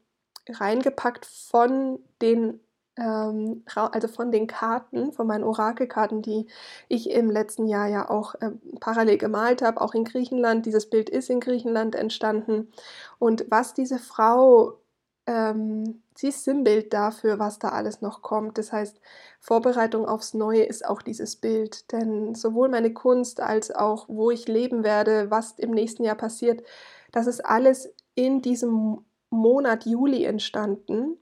[0.49, 2.59] reingepackt von den
[2.97, 6.47] ähm, also von den Karten, von meinen Orakelkarten, die
[6.89, 10.65] ich im letzten Jahr ja auch äh, parallel gemalt habe, auch in Griechenland.
[10.65, 12.71] Dieses Bild ist in Griechenland entstanden.
[13.19, 14.79] Und was diese Frau,
[15.25, 18.57] ähm, sie ist Sinnbild dafür, was da alles noch kommt.
[18.57, 18.99] Das heißt,
[19.39, 21.91] Vorbereitung aufs Neue ist auch dieses Bild.
[21.93, 26.63] Denn sowohl meine Kunst als auch, wo ich leben werde, was im nächsten Jahr passiert,
[27.11, 31.17] das ist alles in diesem Monat Juli entstanden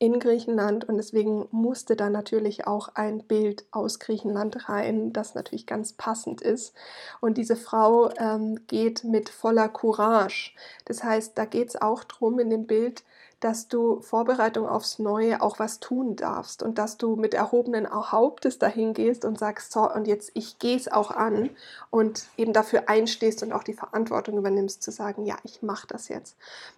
[0.00, 5.66] in Griechenland und deswegen musste da natürlich auch ein Bild aus Griechenland rein, das natürlich
[5.66, 6.74] ganz passend ist.
[7.20, 10.52] Und diese Frau ähm, geht mit voller Courage.
[10.86, 13.04] Das heißt, da geht es auch darum in dem Bild,
[13.40, 18.58] dass du Vorbereitung aufs Neue auch was tun darfst und dass du mit erhobenen Hauptes
[18.58, 21.50] dahin gehst und sagst, so, und jetzt ich gehe es auch an
[21.88, 26.08] und eben dafür einstehst und auch die Verantwortung übernimmst, zu sagen, ja, ich mache das
[26.08, 26.36] jetzt.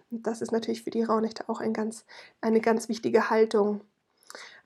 [0.09, 2.05] Und das ist natürlich für die Raunächte auch ein ganz,
[2.39, 3.81] eine ganz wichtige Haltung.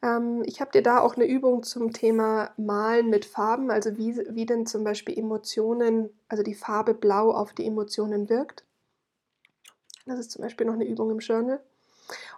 [0.04, 4.18] Ähm, ich habe dir da auch eine Übung zum Thema Malen mit Farben, also wie,
[4.30, 8.64] wie denn zum Beispiel Emotionen, also die Farbe Blau auf die Emotionen wirkt.
[10.06, 11.60] Das ist zum Beispiel noch eine Übung im Journal.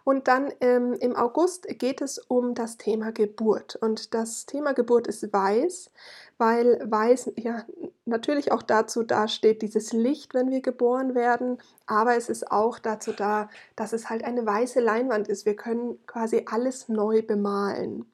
[0.04, 3.76] Und dann ähm, im August geht es um das Thema Geburt.
[3.76, 5.92] Und das Thema Geburt ist weiß,
[6.38, 7.66] weil weiß ja
[8.06, 13.12] natürlich auch dazu dasteht, dieses Licht, wenn wir geboren werden, aber es ist auch dazu
[13.12, 15.46] da, dass es halt eine weiße Leinwand ist.
[15.46, 18.06] Wir können quasi alles neu bemalen.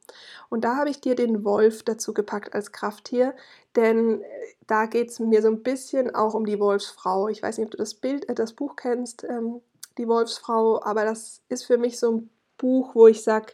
[0.49, 3.35] Und da habe ich dir den Wolf dazu gepackt als Krafttier,
[3.75, 4.25] denn äh,
[4.67, 7.27] da geht es mir so ein bisschen auch um die Wolfsfrau.
[7.27, 9.23] Ich weiß nicht, ob du das Bild, äh, das Buch kennst.
[9.23, 9.61] Ähm,
[9.97, 13.53] die Wolfsfrau, aber das ist für mich so ein Buch, wo ich sage,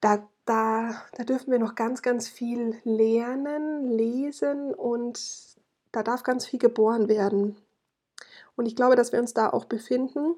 [0.00, 5.20] da, da, da dürfen wir noch ganz, ganz viel lernen, lesen und
[5.92, 7.56] da darf ganz viel geboren werden.
[8.56, 10.34] Und ich glaube, dass wir uns da auch befinden.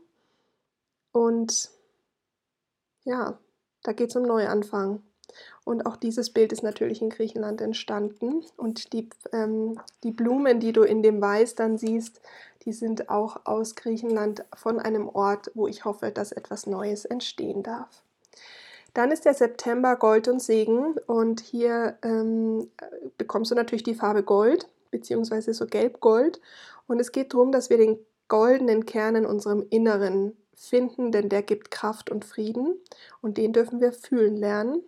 [1.13, 1.71] Und
[3.05, 3.39] ja,
[3.83, 5.03] da geht es um Neuanfang.
[5.65, 8.45] Und auch dieses Bild ist natürlich in Griechenland entstanden.
[8.57, 12.21] Und die, ähm, die Blumen, die du in dem Weiß dann siehst,
[12.65, 17.63] die sind auch aus Griechenland von einem Ort, wo ich hoffe, dass etwas Neues entstehen
[17.63, 18.03] darf.
[18.95, 22.69] Dann ist der September Gold und Segen und hier ähm,
[23.17, 26.41] bekommst du natürlich die Farbe Gold beziehungsweise so gelb-gold
[26.87, 27.99] und es geht darum, dass wir den
[28.29, 32.77] goldenen Kern in unserem Inneren finden, denn der gibt Kraft und Frieden
[33.21, 34.83] und den dürfen wir fühlen lernen.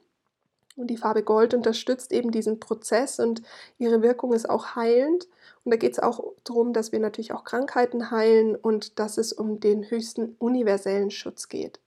[0.77, 3.43] Und die Farbe Gold unterstützt eben diesen Prozess und
[3.79, 5.29] ihre Wirkung ist auch heilend.
[5.64, 9.33] Und da geht es auch darum, dass wir natürlich auch Krankheiten heilen und dass es
[9.33, 11.79] um den höchsten universellen Schutz geht.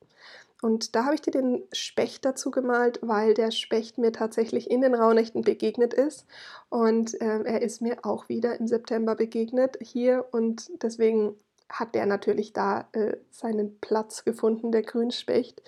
[0.62, 4.82] Und da habe ich dir den Specht dazu gemalt, weil der Specht mir tatsächlich in
[4.82, 6.26] den Rauhnächten begegnet ist.
[6.70, 10.26] Und äh, er ist mir auch wieder im September begegnet hier.
[10.32, 11.36] Und deswegen
[11.70, 15.62] hat der natürlich da äh, seinen Platz gefunden, der Grünspecht.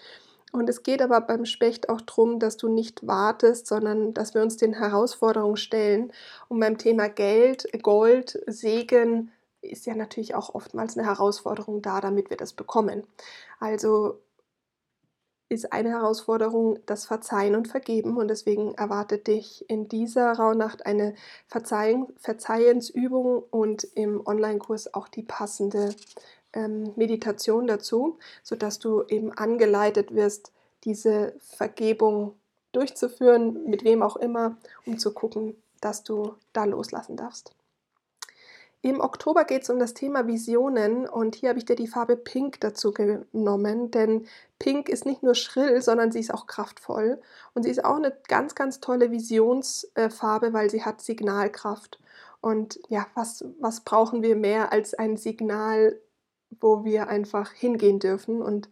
[0.52, 4.42] Und es geht aber beim Specht auch darum, dass du nicht wartest, sondern dass wir
[4.42, 6.12] uns den Herausforderungen stellen.
[6.48, 9.32] Und beim Thema Geld, Gold, Segen
[9.62, 13.04] ist ja natürlich auch oftmals eine Herausforderung da, damit wir das bekommen.
[13.60, 14.20] Also
[15.50, 21.16] ist eine Herausforderung das Verzeihen und Vergeben und deswegen erwartet dich in dieser Rauhnacht eine
[21.48, 25.96] Verzeihung, Verzeihensübung und im Online-Kurs auch die passende
[26.54, 30.52] ähm, Meditation dazu, sodass du eben angeleitet wirst,
[30.84, 32.36] diese Vergebung
[32.72, 37.54] durchzuführen, mit wem auch immer, um zu gucken, dass du da loslassen darfst.
[38.82, 42.16] Im Oktober geht es um das Thema Visionen und hier habe ich dir die Farbe
[42.16, 44.26] Pink dazu genommen, denn
[44.58, 47.20] Pink ist nicht nur schrill, sondern sie ist auch kraftvoll
[47.54, 52.00] und sie ist auch eine ganz, ganz tolle Visionsfarbe, weil sie hat Signalkraft.
[52.40, 56.00] Und ja, was, was brauchen wir mehr als ein Signal
[56.60, 58.42] wo wir einfach hingehen dürfen.
[58.42, 58.70] Und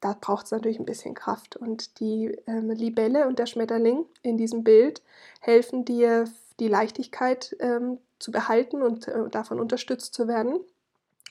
[0.00, 1.56] da braucht es natürlich ein bisschen Kraft.
[1.56, 5.02] Und die ähm, Libelle und der Schmetterling in diesem Bild
[5.40, 6.24] helfen dir,
[6.60, 10.60] die Leichtigkeit ähm, zu behalten und äh, davon unterstützt zu werden.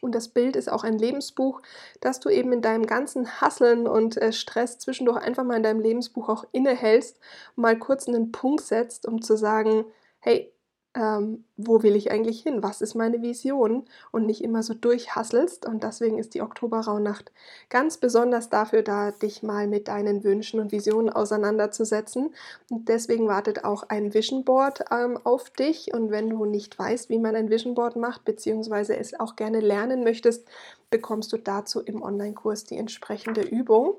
[0.03, 1.61] Und das Bild ist auch ein Lebensbuch,
[2.01, 5.79] dass du eben in deinem ganzen Hasseln und äh, Stress zwischendurch einfach mal in deinem
[5.79, 7.19] Lebensbuch auch innehältst
[7.55, 9.85] mal kurz einen Punkt setzt, um zu sagen,
[10.19, 10.52] hey,
[10.95, 12.61] ähm, wo will ich eigentlich hin?
[12.61, 13.85] Was ist meine Vision?
[14.11, 15.65] Und nicht immer so durchhasselst.
[15.65, 17.31] Und deswegen ist die Oktoberrauhnacht
[17.69, 22.33] ganz besonders dafür da, dich mal mit deinen Wünschen und Visionen auseinanderzusetzen.
[22.69, 25.93] Und deswegen wartet auch ein Vision Board ähm, auf dich.
[25.93, 29.61] Und wenn du nicht weißt, wie man ein Vision Board macht, beziehungsweise es auch gerne
[29.61, 30.47] lernen möchtest,
[30.91, 33.95] bekommst du dazu im Online-Kurs die entsprechende Übung.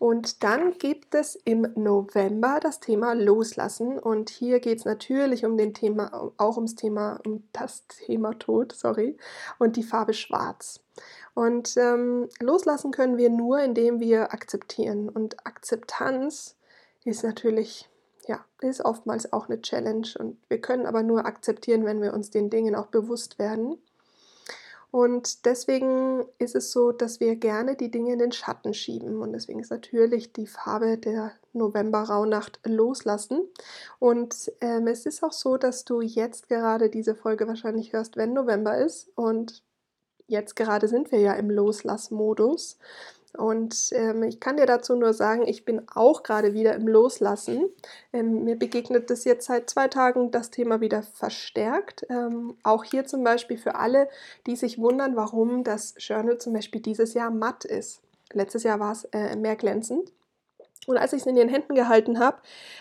[0.00, 3.98] Und dann gibt es im November das Thema Loslassen.
[3.98, 8.72] Und hier geht es natürlich um den Thema, auch ums Thema, um das Thema Tod,
[8.72, 9.18] sorry,
[9.58, 10.80] und die Farbe Schwarz.
[11.34, 15.10] Und ähm, loslassen können wir nur, indem wir akzeptieren.
[15.10, 16.56] Und Akzeptanz
[17.04, 17.90] ist natürlich,
[18.26, 20.08] ja, ist oftmals auch eine Challenge.
[20.18, 23.76] Und wir können aber nur akzeptieren, wenn wir uns den Dingen auch bewusst werden.
[24.90, 29.20] Und deswegen ist es so, dass wir gerne die Dinge in den Schatten schieben.
[29.20, 33.42] Und deswegen ist natürlich die Farbe der November-Rauhnacht loslassen.
[33.98, 38.32] Und ähm, es ist auch so, dass du jetzt gerade diese Folge wahrscheinlich hörst, wenn
[38.32, 39.10] November ist.
[39.14, 39.62] Und
[40.26, 42.78] jetzt gerade sind wir ja im Loslassmodus.
[43.36, 47.68] Und ähm, ich kann dir dazu nur sagen, ich bin auch gerade wieder im Loslassen.
[48.12, 52.04] Ähm, mir begegnet das jetzt seit zwei Tagen das Thema wieder verstärkt.
[52.08, 54.08] Ähm, auch hier zum Beispiel für alle,
[54.46, 58.00] die sich wundern, warum das Journal zum Beispiel dieses Jahr matt ist.
[58.32, 60.12] Letztes Jahr war es äh, mehr glänzend.
[60.86, 62.38] Und als ich es in den Händen gehalten habe,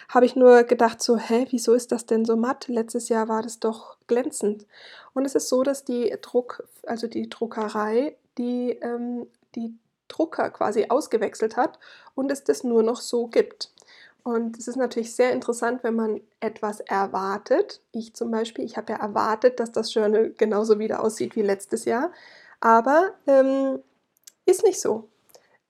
[0.07, 2.67] habe ich nur gedacht so, hä, wieso ist das denn so matt?
[2.67, 4.65] Letztes Jahr war das doch glänzend.
[5.13, 9.75] Und es ist so, dass die Druck, also die Druckerei, die, ähm, die
[10.09, 11.79] Drucker quasi ausgewechselt hat
[12.15, 13.71] und es das nur noch so gibt.
[14.23, 17.81] Und es ist natürlich sehr interessant, wenn man etwas erwartet.
[17.93, 21.85] Ich zum Beispiel, ich habe ja erwartet, dass das Journal genauso wieder aussieht wie letztes
[21.85, 22.11] Jahr,
[22.59, 23.79] aber ähm,
[24.45, 25.07] ist nicht so.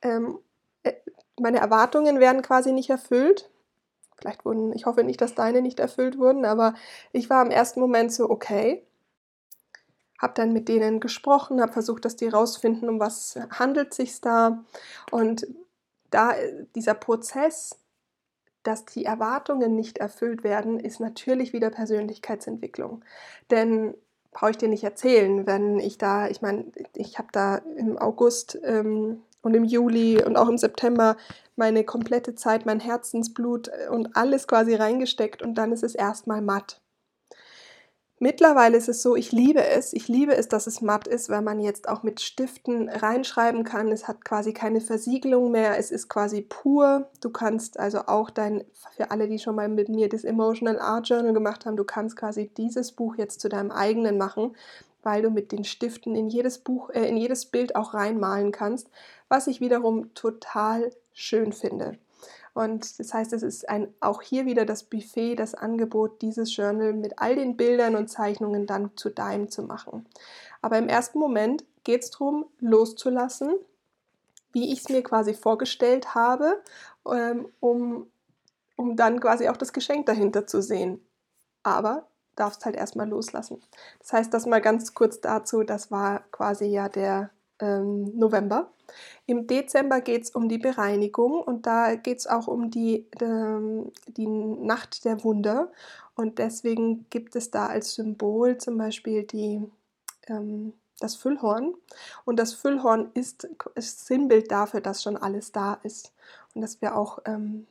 [0.02, 0.40] Ähm,
[0.84, 0.94] äh,
[1.40, 3.50] meine Erwartungen werden quasi nicht erfüllt.
[4.18, 6.74] Vielleicht wurden, ich hoffe nicht, dass deine nicht erfüllt wurden, aber
[7.14, 8.84] ich war im ersten Moment so, okay.
[10.20, 14.64] Habe dann mit denen gesprochen, habe versucht, dass die rausfinden, um was handelt sich da.
[15.12, 15.48] Und
[16.12, 16.34] da
[16.76, 17.78] dieser Prozess,
[18.64, 23.04] dass die Erwartungen nicht erfüllt werden, ist natürlich wieder Persönlichkeitsentwicklung.
[23.50, 23.96] Denn
[24.32, 26.66] brauche ich dir nicht erzählen, wenn ich da, ich meine,
[26.96, 31.18] ich habe da im August ähm, und im Juli und auch im September
[31.56, 36.42] meine komplette Zeit, mein Herzensblut äh, und alles quasi reingesteckt und dann ist es erstmal
[36.42, 36.82] matt.
[38.22, 39.94] Mittlerweile ist es so, ich liebe es.
[39.94, 43.94] Ich liebe es, dass es matt ist, weil man jetzt auch mit Stiften reinschreiben kann.
[43.94, 45.78] Es hat quasi keine Versiegelung mehr.
[45.78, 47.08] Es ist quasi pur.
[47.22, 48.66] Du kannst also auch dein,
[48.96, 52.18] für alle, die schon mal mit mir das Emotional Art Journal gemacht haben, du kannst
[52.18, 54.54] quasi dieses Buch jetzt zu deinem eigenen machen
[55.04, 58.90] weil du mit den Stiften in jedes Buch, äh, in jedes Bild auch reinmalen kannst,
[59.28, 61.98] was ich wiederum total schön finde.
[62.60, 66.92] Und das heißt, es ist ein, auch hier wieder das Buffet, das Angebot, dieses Journal
[66.92, 70.06] mit all den Bildern und Zeichnungen dann zu deinem zu machen.
[70.62, 73.54] Aber im ersten Moment geht es darum, loszulassen,
[74.52, 76.62] wie ich es mir quasi vorgestellt habe,
[77.10, 78.08] ähm, um,
[78.76, 81.00] um dann quasi auch das Geschenk dahinter zu sehen.
[81.64, 83.62] Aber darfst halt erstmal loslassen.
[84.00, 87.30] Das heißt, das mal ganz kurz dazu, das war quasi ja der
[87.60, 88.72] ähm, November.
[89.26, 93.92] Im Dezember geht es um die Bereinigung und da geht es auch um die, ähm,
[94.08, 95.72] die Nacht der Wunder.
[96.16, 99.62] Und deswegen gibt es da als Symbol zum Beispiel die,
[100.28, 101.76] ähm, das Füllhorn.
[102.26, 106.14] Und das Füllhorn ist, ist Sinnbild dafür, dass schon alles da ist.
[106.54, 107.68] Und dass wir auch ähm,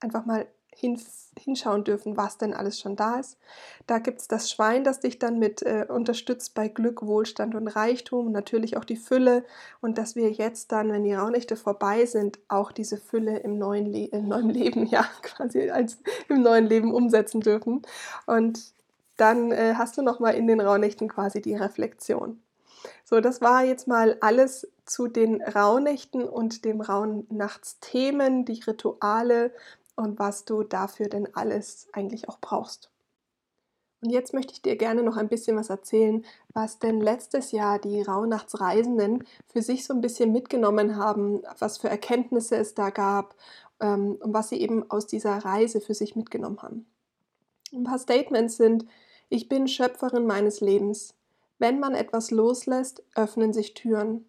[0.00, 3.38] einfach mal hinschauen dürfen, was denn alles schon da ist.
[3.86, 7.68] Da gibt es das Schwein, das dich dann mit äh, unterstützt bei Glück, Wohlstand und
[7.68, 9.44] Reichtum natürlich auch die Fülle
[9.80, 13.86] und dass wir jetzt dann, wenn die Raunächte vorbei sind, auch diese Fülle im neuen,
[13.86, 15.98] Le im neuen Leben, ja, quasi als
[16.28, 17.82] im neuen Leben umsetzen dürfen.
[18.26, 18.72] Und
[19.16, 22.40] dann äh, hast du nochmal in den Rauhnächten quasi die Reflexion.
[23.04, 29.52] So, das war jetzt mal alles zu den Rauhnächten und dem Rauhnachtsthemen, die Rituale,
[29.96, 32.90] und was du dafür denn alles eigentlich auch brauchst.
[34.02, 37.78] Und jetzt möchte ich dir gerne noch ein bisschen was erzählen, was denn letztes Jahr
[37.78, 43.36] die Rauhnachtsreisenden für sich so ein bisschen mitgenommen haben, was für Erkenntnisse es da gab
[43.80, 46.86] ähm, und was sie eben aus dieser Reise für sich mitgenommen haben.
[47.72, 48.86] Ein paar Statements sind,
[49.28, 51.14] ich bin Schöpferin meines Lebens.
[51.58, 54.26] Wenn man etwas loslässt, öffnen sich Türen.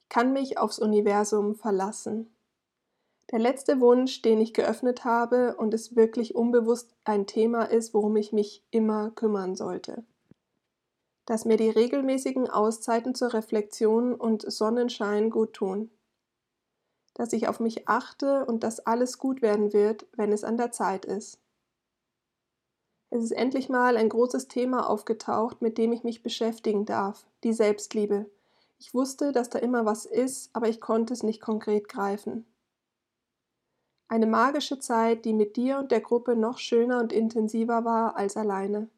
[0.00, 2.31] Ich kann mich aufs Universum verlassen.
[3.30, 8.16] Der letzte Wunsch, den ich geöffnet habe und es wirklich unbewusst ein Thema ist, worum
[8.16, 10.04] ich mich immer kümmern sollte.
[11.24, 15.90] Dass mir die regelmäßigen Auszeiten zur Reflexion und Sonnenschein gut tun.
[17.14, 20.72] Dass ich auf mich achte und dass alles gut werden wird, wenn es an der
[20.72, 21.38] Zeit ist.
[23.14, 27.52] Es ist endlich mal ein großes Thema aufgetaucht, mit dem ich mich beschäftigen darf, die
[27.52, 28.24] Selbstliebe.
[28.78, 32.46] Ich wusste, dass da immer was ist, aber ich konnte es nicht konkret greifen.
[34.12, 38.36] Eine magische Zeit, die mit dir und der Gruppe noch schöner und intensiver war als
[38.36, 38.90] alleine.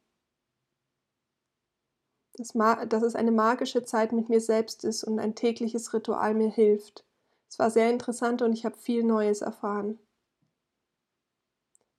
[2.32, 2.52] Dass,
[2.88, 7.04] dass es eine magische Zeit mit mir selbst ist und ein tägliches Ritual mir hilft.
[7.48, 10.00] Es war sehr interessant und ich habe viel Neues erfahren.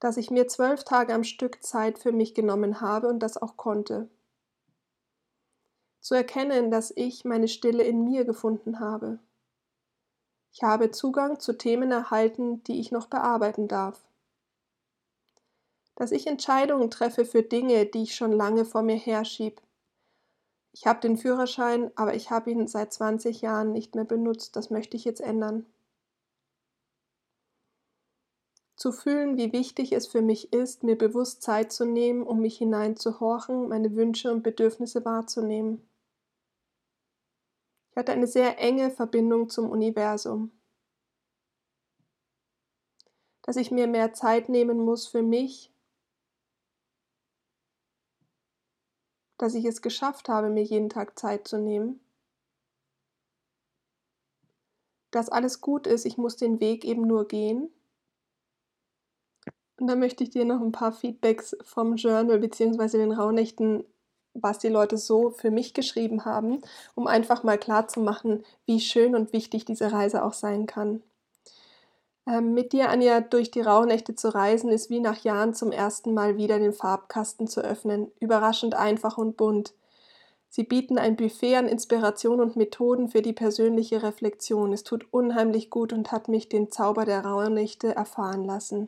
[0.01, 3.55] Dass ich mir zwölf Tage am Stück Zeit für mich genommen habe und das auch
[3.55, 4.09] konnte.
[6.01, 9.20] Zu erkennen, dass ich meine Stille in mir gefunden habe.
[10.56, 13.99] Ich habe Zugang zu Themen erhalten, die ich noch bearbeiten darf.
[15.95, 19.62] Dass ich Entscheidungen treffe für Dinge, die ich schon lange vor mir herschieb.
[20.72, 24.56] Ich habe den Führerschein, aber ich habe ihn seit 20 Jahren nicht mehr benutzt.
[24.56, 25.66] Das möchte ich jetzt ändern.
[28.78, 32.58] Zu fühlen, wie wichtig es für mich ist, mir bewusst Zeit zu nehmen, um mich
[32.58, 35.86] hineinzuhorchen, meine Wünsche und Bedürfnisse wahrzunehmen.
[37.96, 40.52] Ich hatte eine sehr enge Verbindung zum Universum.
[43.43, 45.72] Dass ich mir mehr Zeit nehmen muss für mich,
[49.38, 52.02] dass ich es geschafft habe, mir jeden Tag Zeit zu nehmen.
[55.12, 57.72] Dass alles gut ist, ich muss den Weg eben nur gehen.
[59.80, 62.98] Und da möchte ich dir noch ein paar Feedbacks vom Journal bzw.
[62.98, 63.86] den Rauhnächten
[64.36, 66.62] was die Leute so für mich geschrieben haben,
[66.94, 71.02] um einfach mal klarzumachen, wie schön und wichtig diese Reise auch sein kann.
[72.28, 76.14] Ähm, mit dir, Anja, durch die Rauhnächte zu reisen, ist wie nach Jahren zum ersten
[76.14, 78.12] Mal wieder den Farbkasten zu öffnen.
[78.20, 79.74] Überraschend einfach und bunt.
[80.50, 84.74] Sie bieten ein Buffet an Inspiration und Methoden für die persönliche Reflexion.
[84.74, 88.88] Es tut unheimlich gut und hat mich den Zauber der Rauhnächte erfahren lassen.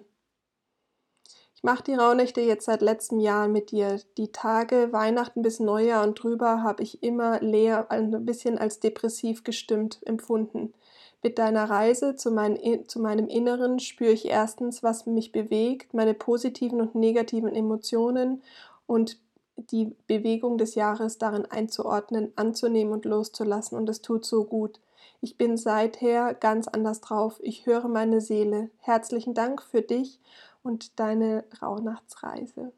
[1.57, 3.99] Ich mache die Rauhnächte jetzt seit letztem Jahr mit dir.
[4.19, 9.43] Die Tage Weihnachten bis Neujahr und drüber habe ich immer leer, ein bisschen als depressiv
[9.43, 10.75] gestimmt empfunden.
[11.23, 16.13] Mit deiner Reise zu, mein, zu meinem Inneren spüre ich erstens, was mich bewegt, meine
[16.13, 18.43] positiven und negativen Emotionen
[18.85, 19.17] und
[19.55, 23.79] die Bewegung des Jahres darin einzuordnen, anzunehmen und loszulassen.
[23.79, 24.79] Und es tut so gut.
[25.21, 27.39] Ich bin seither ganz anders drauf.
[27.41, 28.69] Ich höre meine Seele.
[28.77, 30.19] Herzlichen Dank für dich
[30.67, 32.71] und deine Rauhnachtsreise.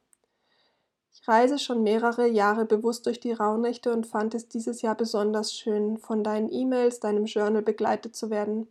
[1.12, 5.54] Ich reise schon mehrere Jahre bewusst durch die Rauhnächte und fand es dieses Jahr besonders
[5.54, 8.68] schön, von deinen E-Mails, deinem Journal begleitet zu werden.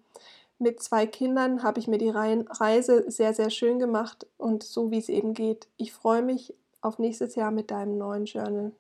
[0.59, 4.99] Mit zwei Kindern habe ich mir die Reise sehr, sehr schön gemacht und so wie
[4.99, 5.69] es eben geht.
[5.77, 8.73] Ich freue mich auf nächstes Jahr mit deinem neuen Journal.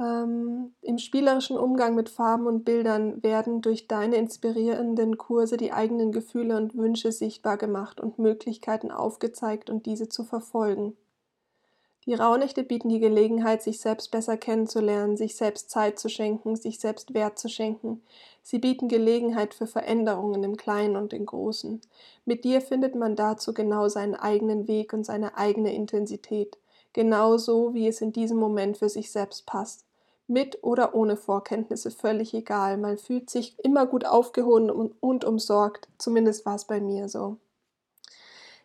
[0.00, 6.12] Ähm, Im spielerischen Umgang mit Farben und Bildern werden durch deine inspirierenden Kurse die eigenen
[6.12, 10.96] Gefühle und Wünsche sichtbar gemacht und Möglichkeiten aufgezeigt und diese zu verfolgen.
[12.06, 16.78] Die Rauhnächte bieten die Gelegenheit, sich selbst besser kennenzulernen, sich selbst Zeit zu schenken, sich
[16.78, 18.02] selbst Wert zu schenken.
[18.42, 21.80] Sie bieten Gelegenheit für Veränderungen im Kleinen und im Großen.
[22.24, 26.56] Mit dir findet man dazu genau seinen eigenen Weg und seine eigene Intensität,
[26.92, 29.85] genauso wie es in diesem Moment für sich selbst passt.
[30.28, 32.78] Mit oder ohne Vorkenntnisse, völlig egal.
[32.78, 35.88] Man fühlt sich immer gut aufgehoben und, und umsorgt.
[35.98, 37.38] Zumindest war es bei mir so.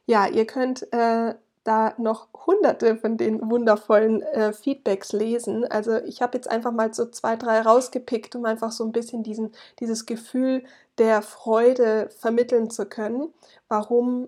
[0.06, 5.66] Ja, ihr könnt äh, da noch hunderte von den wundervollen äh, Feedbacks lesen.
[5.66, 9.24] Also ich habe jetzt einfach mal so zwei, drei rausgepickt, um einfach so ein bisschen
[9.24, 10.64] diesen, dieses Gefühl
[10.98, 13.32] der Freude vermitteln zu können,
[13.68, 14.28] warum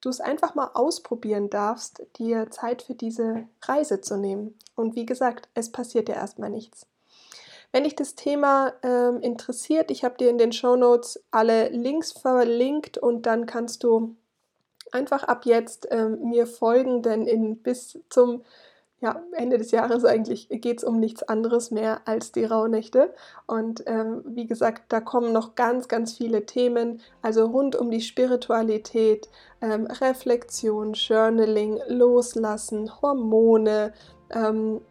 [0.00, 4.58] du es einfach mal ausprobieren darfst, dir Zeit für diese Reise zu nehmen.
[4.74, 6.86] Und wie gesagt, es passiert ja erstmal nichts.
[7.72, 12.12] Wenn dich das Thema ähm, interessiert, ich habe dir in den Show Notes alle Links
[12.12, 14.16] verlinkt und dann kannst du
[14.90, 18.42] einfach ab jetzt ähm, mir folgen, denn in, bis zum
[19.00, 23.14] ja, Ende des Jahres eigentlich geht es um nichts anderes mehr als die Rauhnächte.
[23.46, 28.02] Und ähm, wie gesagt, da kommen noch ganz, ganz viele Themen, also rund um die
[28.02, 29.28] Spiritualität,
[29.62, 33.94] ähm, Reflexion, Journaling, Loslassen, Hormone,
[34.30, 34.82] ähm,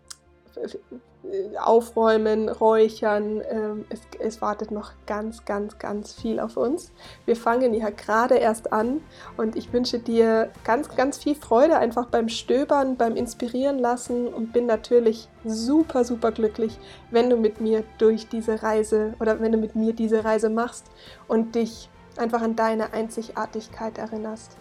[1.59, 3.41] aufräumen, räuchern.
[3.49, 6.91] Ähm, es, es, wartet noch ganz, ganz, ganz viel auf uns.
[7.25, 9.01] Wir fangen ja gerade erst an
[9.37, 14.53] und ich wünsche dir ganz, ganz viel Freude einfach beim Stöbern, beim Inspirieren lassen und
[14.53, 16.79] bin natürlich super, super glücklich,
[17.11, 20.85] wenn du mit mir durch diese Reise oder wenn du mit mir diese Reise machst
[21.27, 24.57] und dich einfach an deine Einzigartigkeit erinnerst.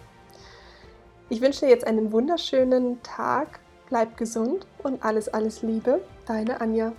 [1.30, 6.92] Ich wünsche dir jetzt einen wunderschönen Tag Bleib gesund und alles, alles Liebe, deine Anja.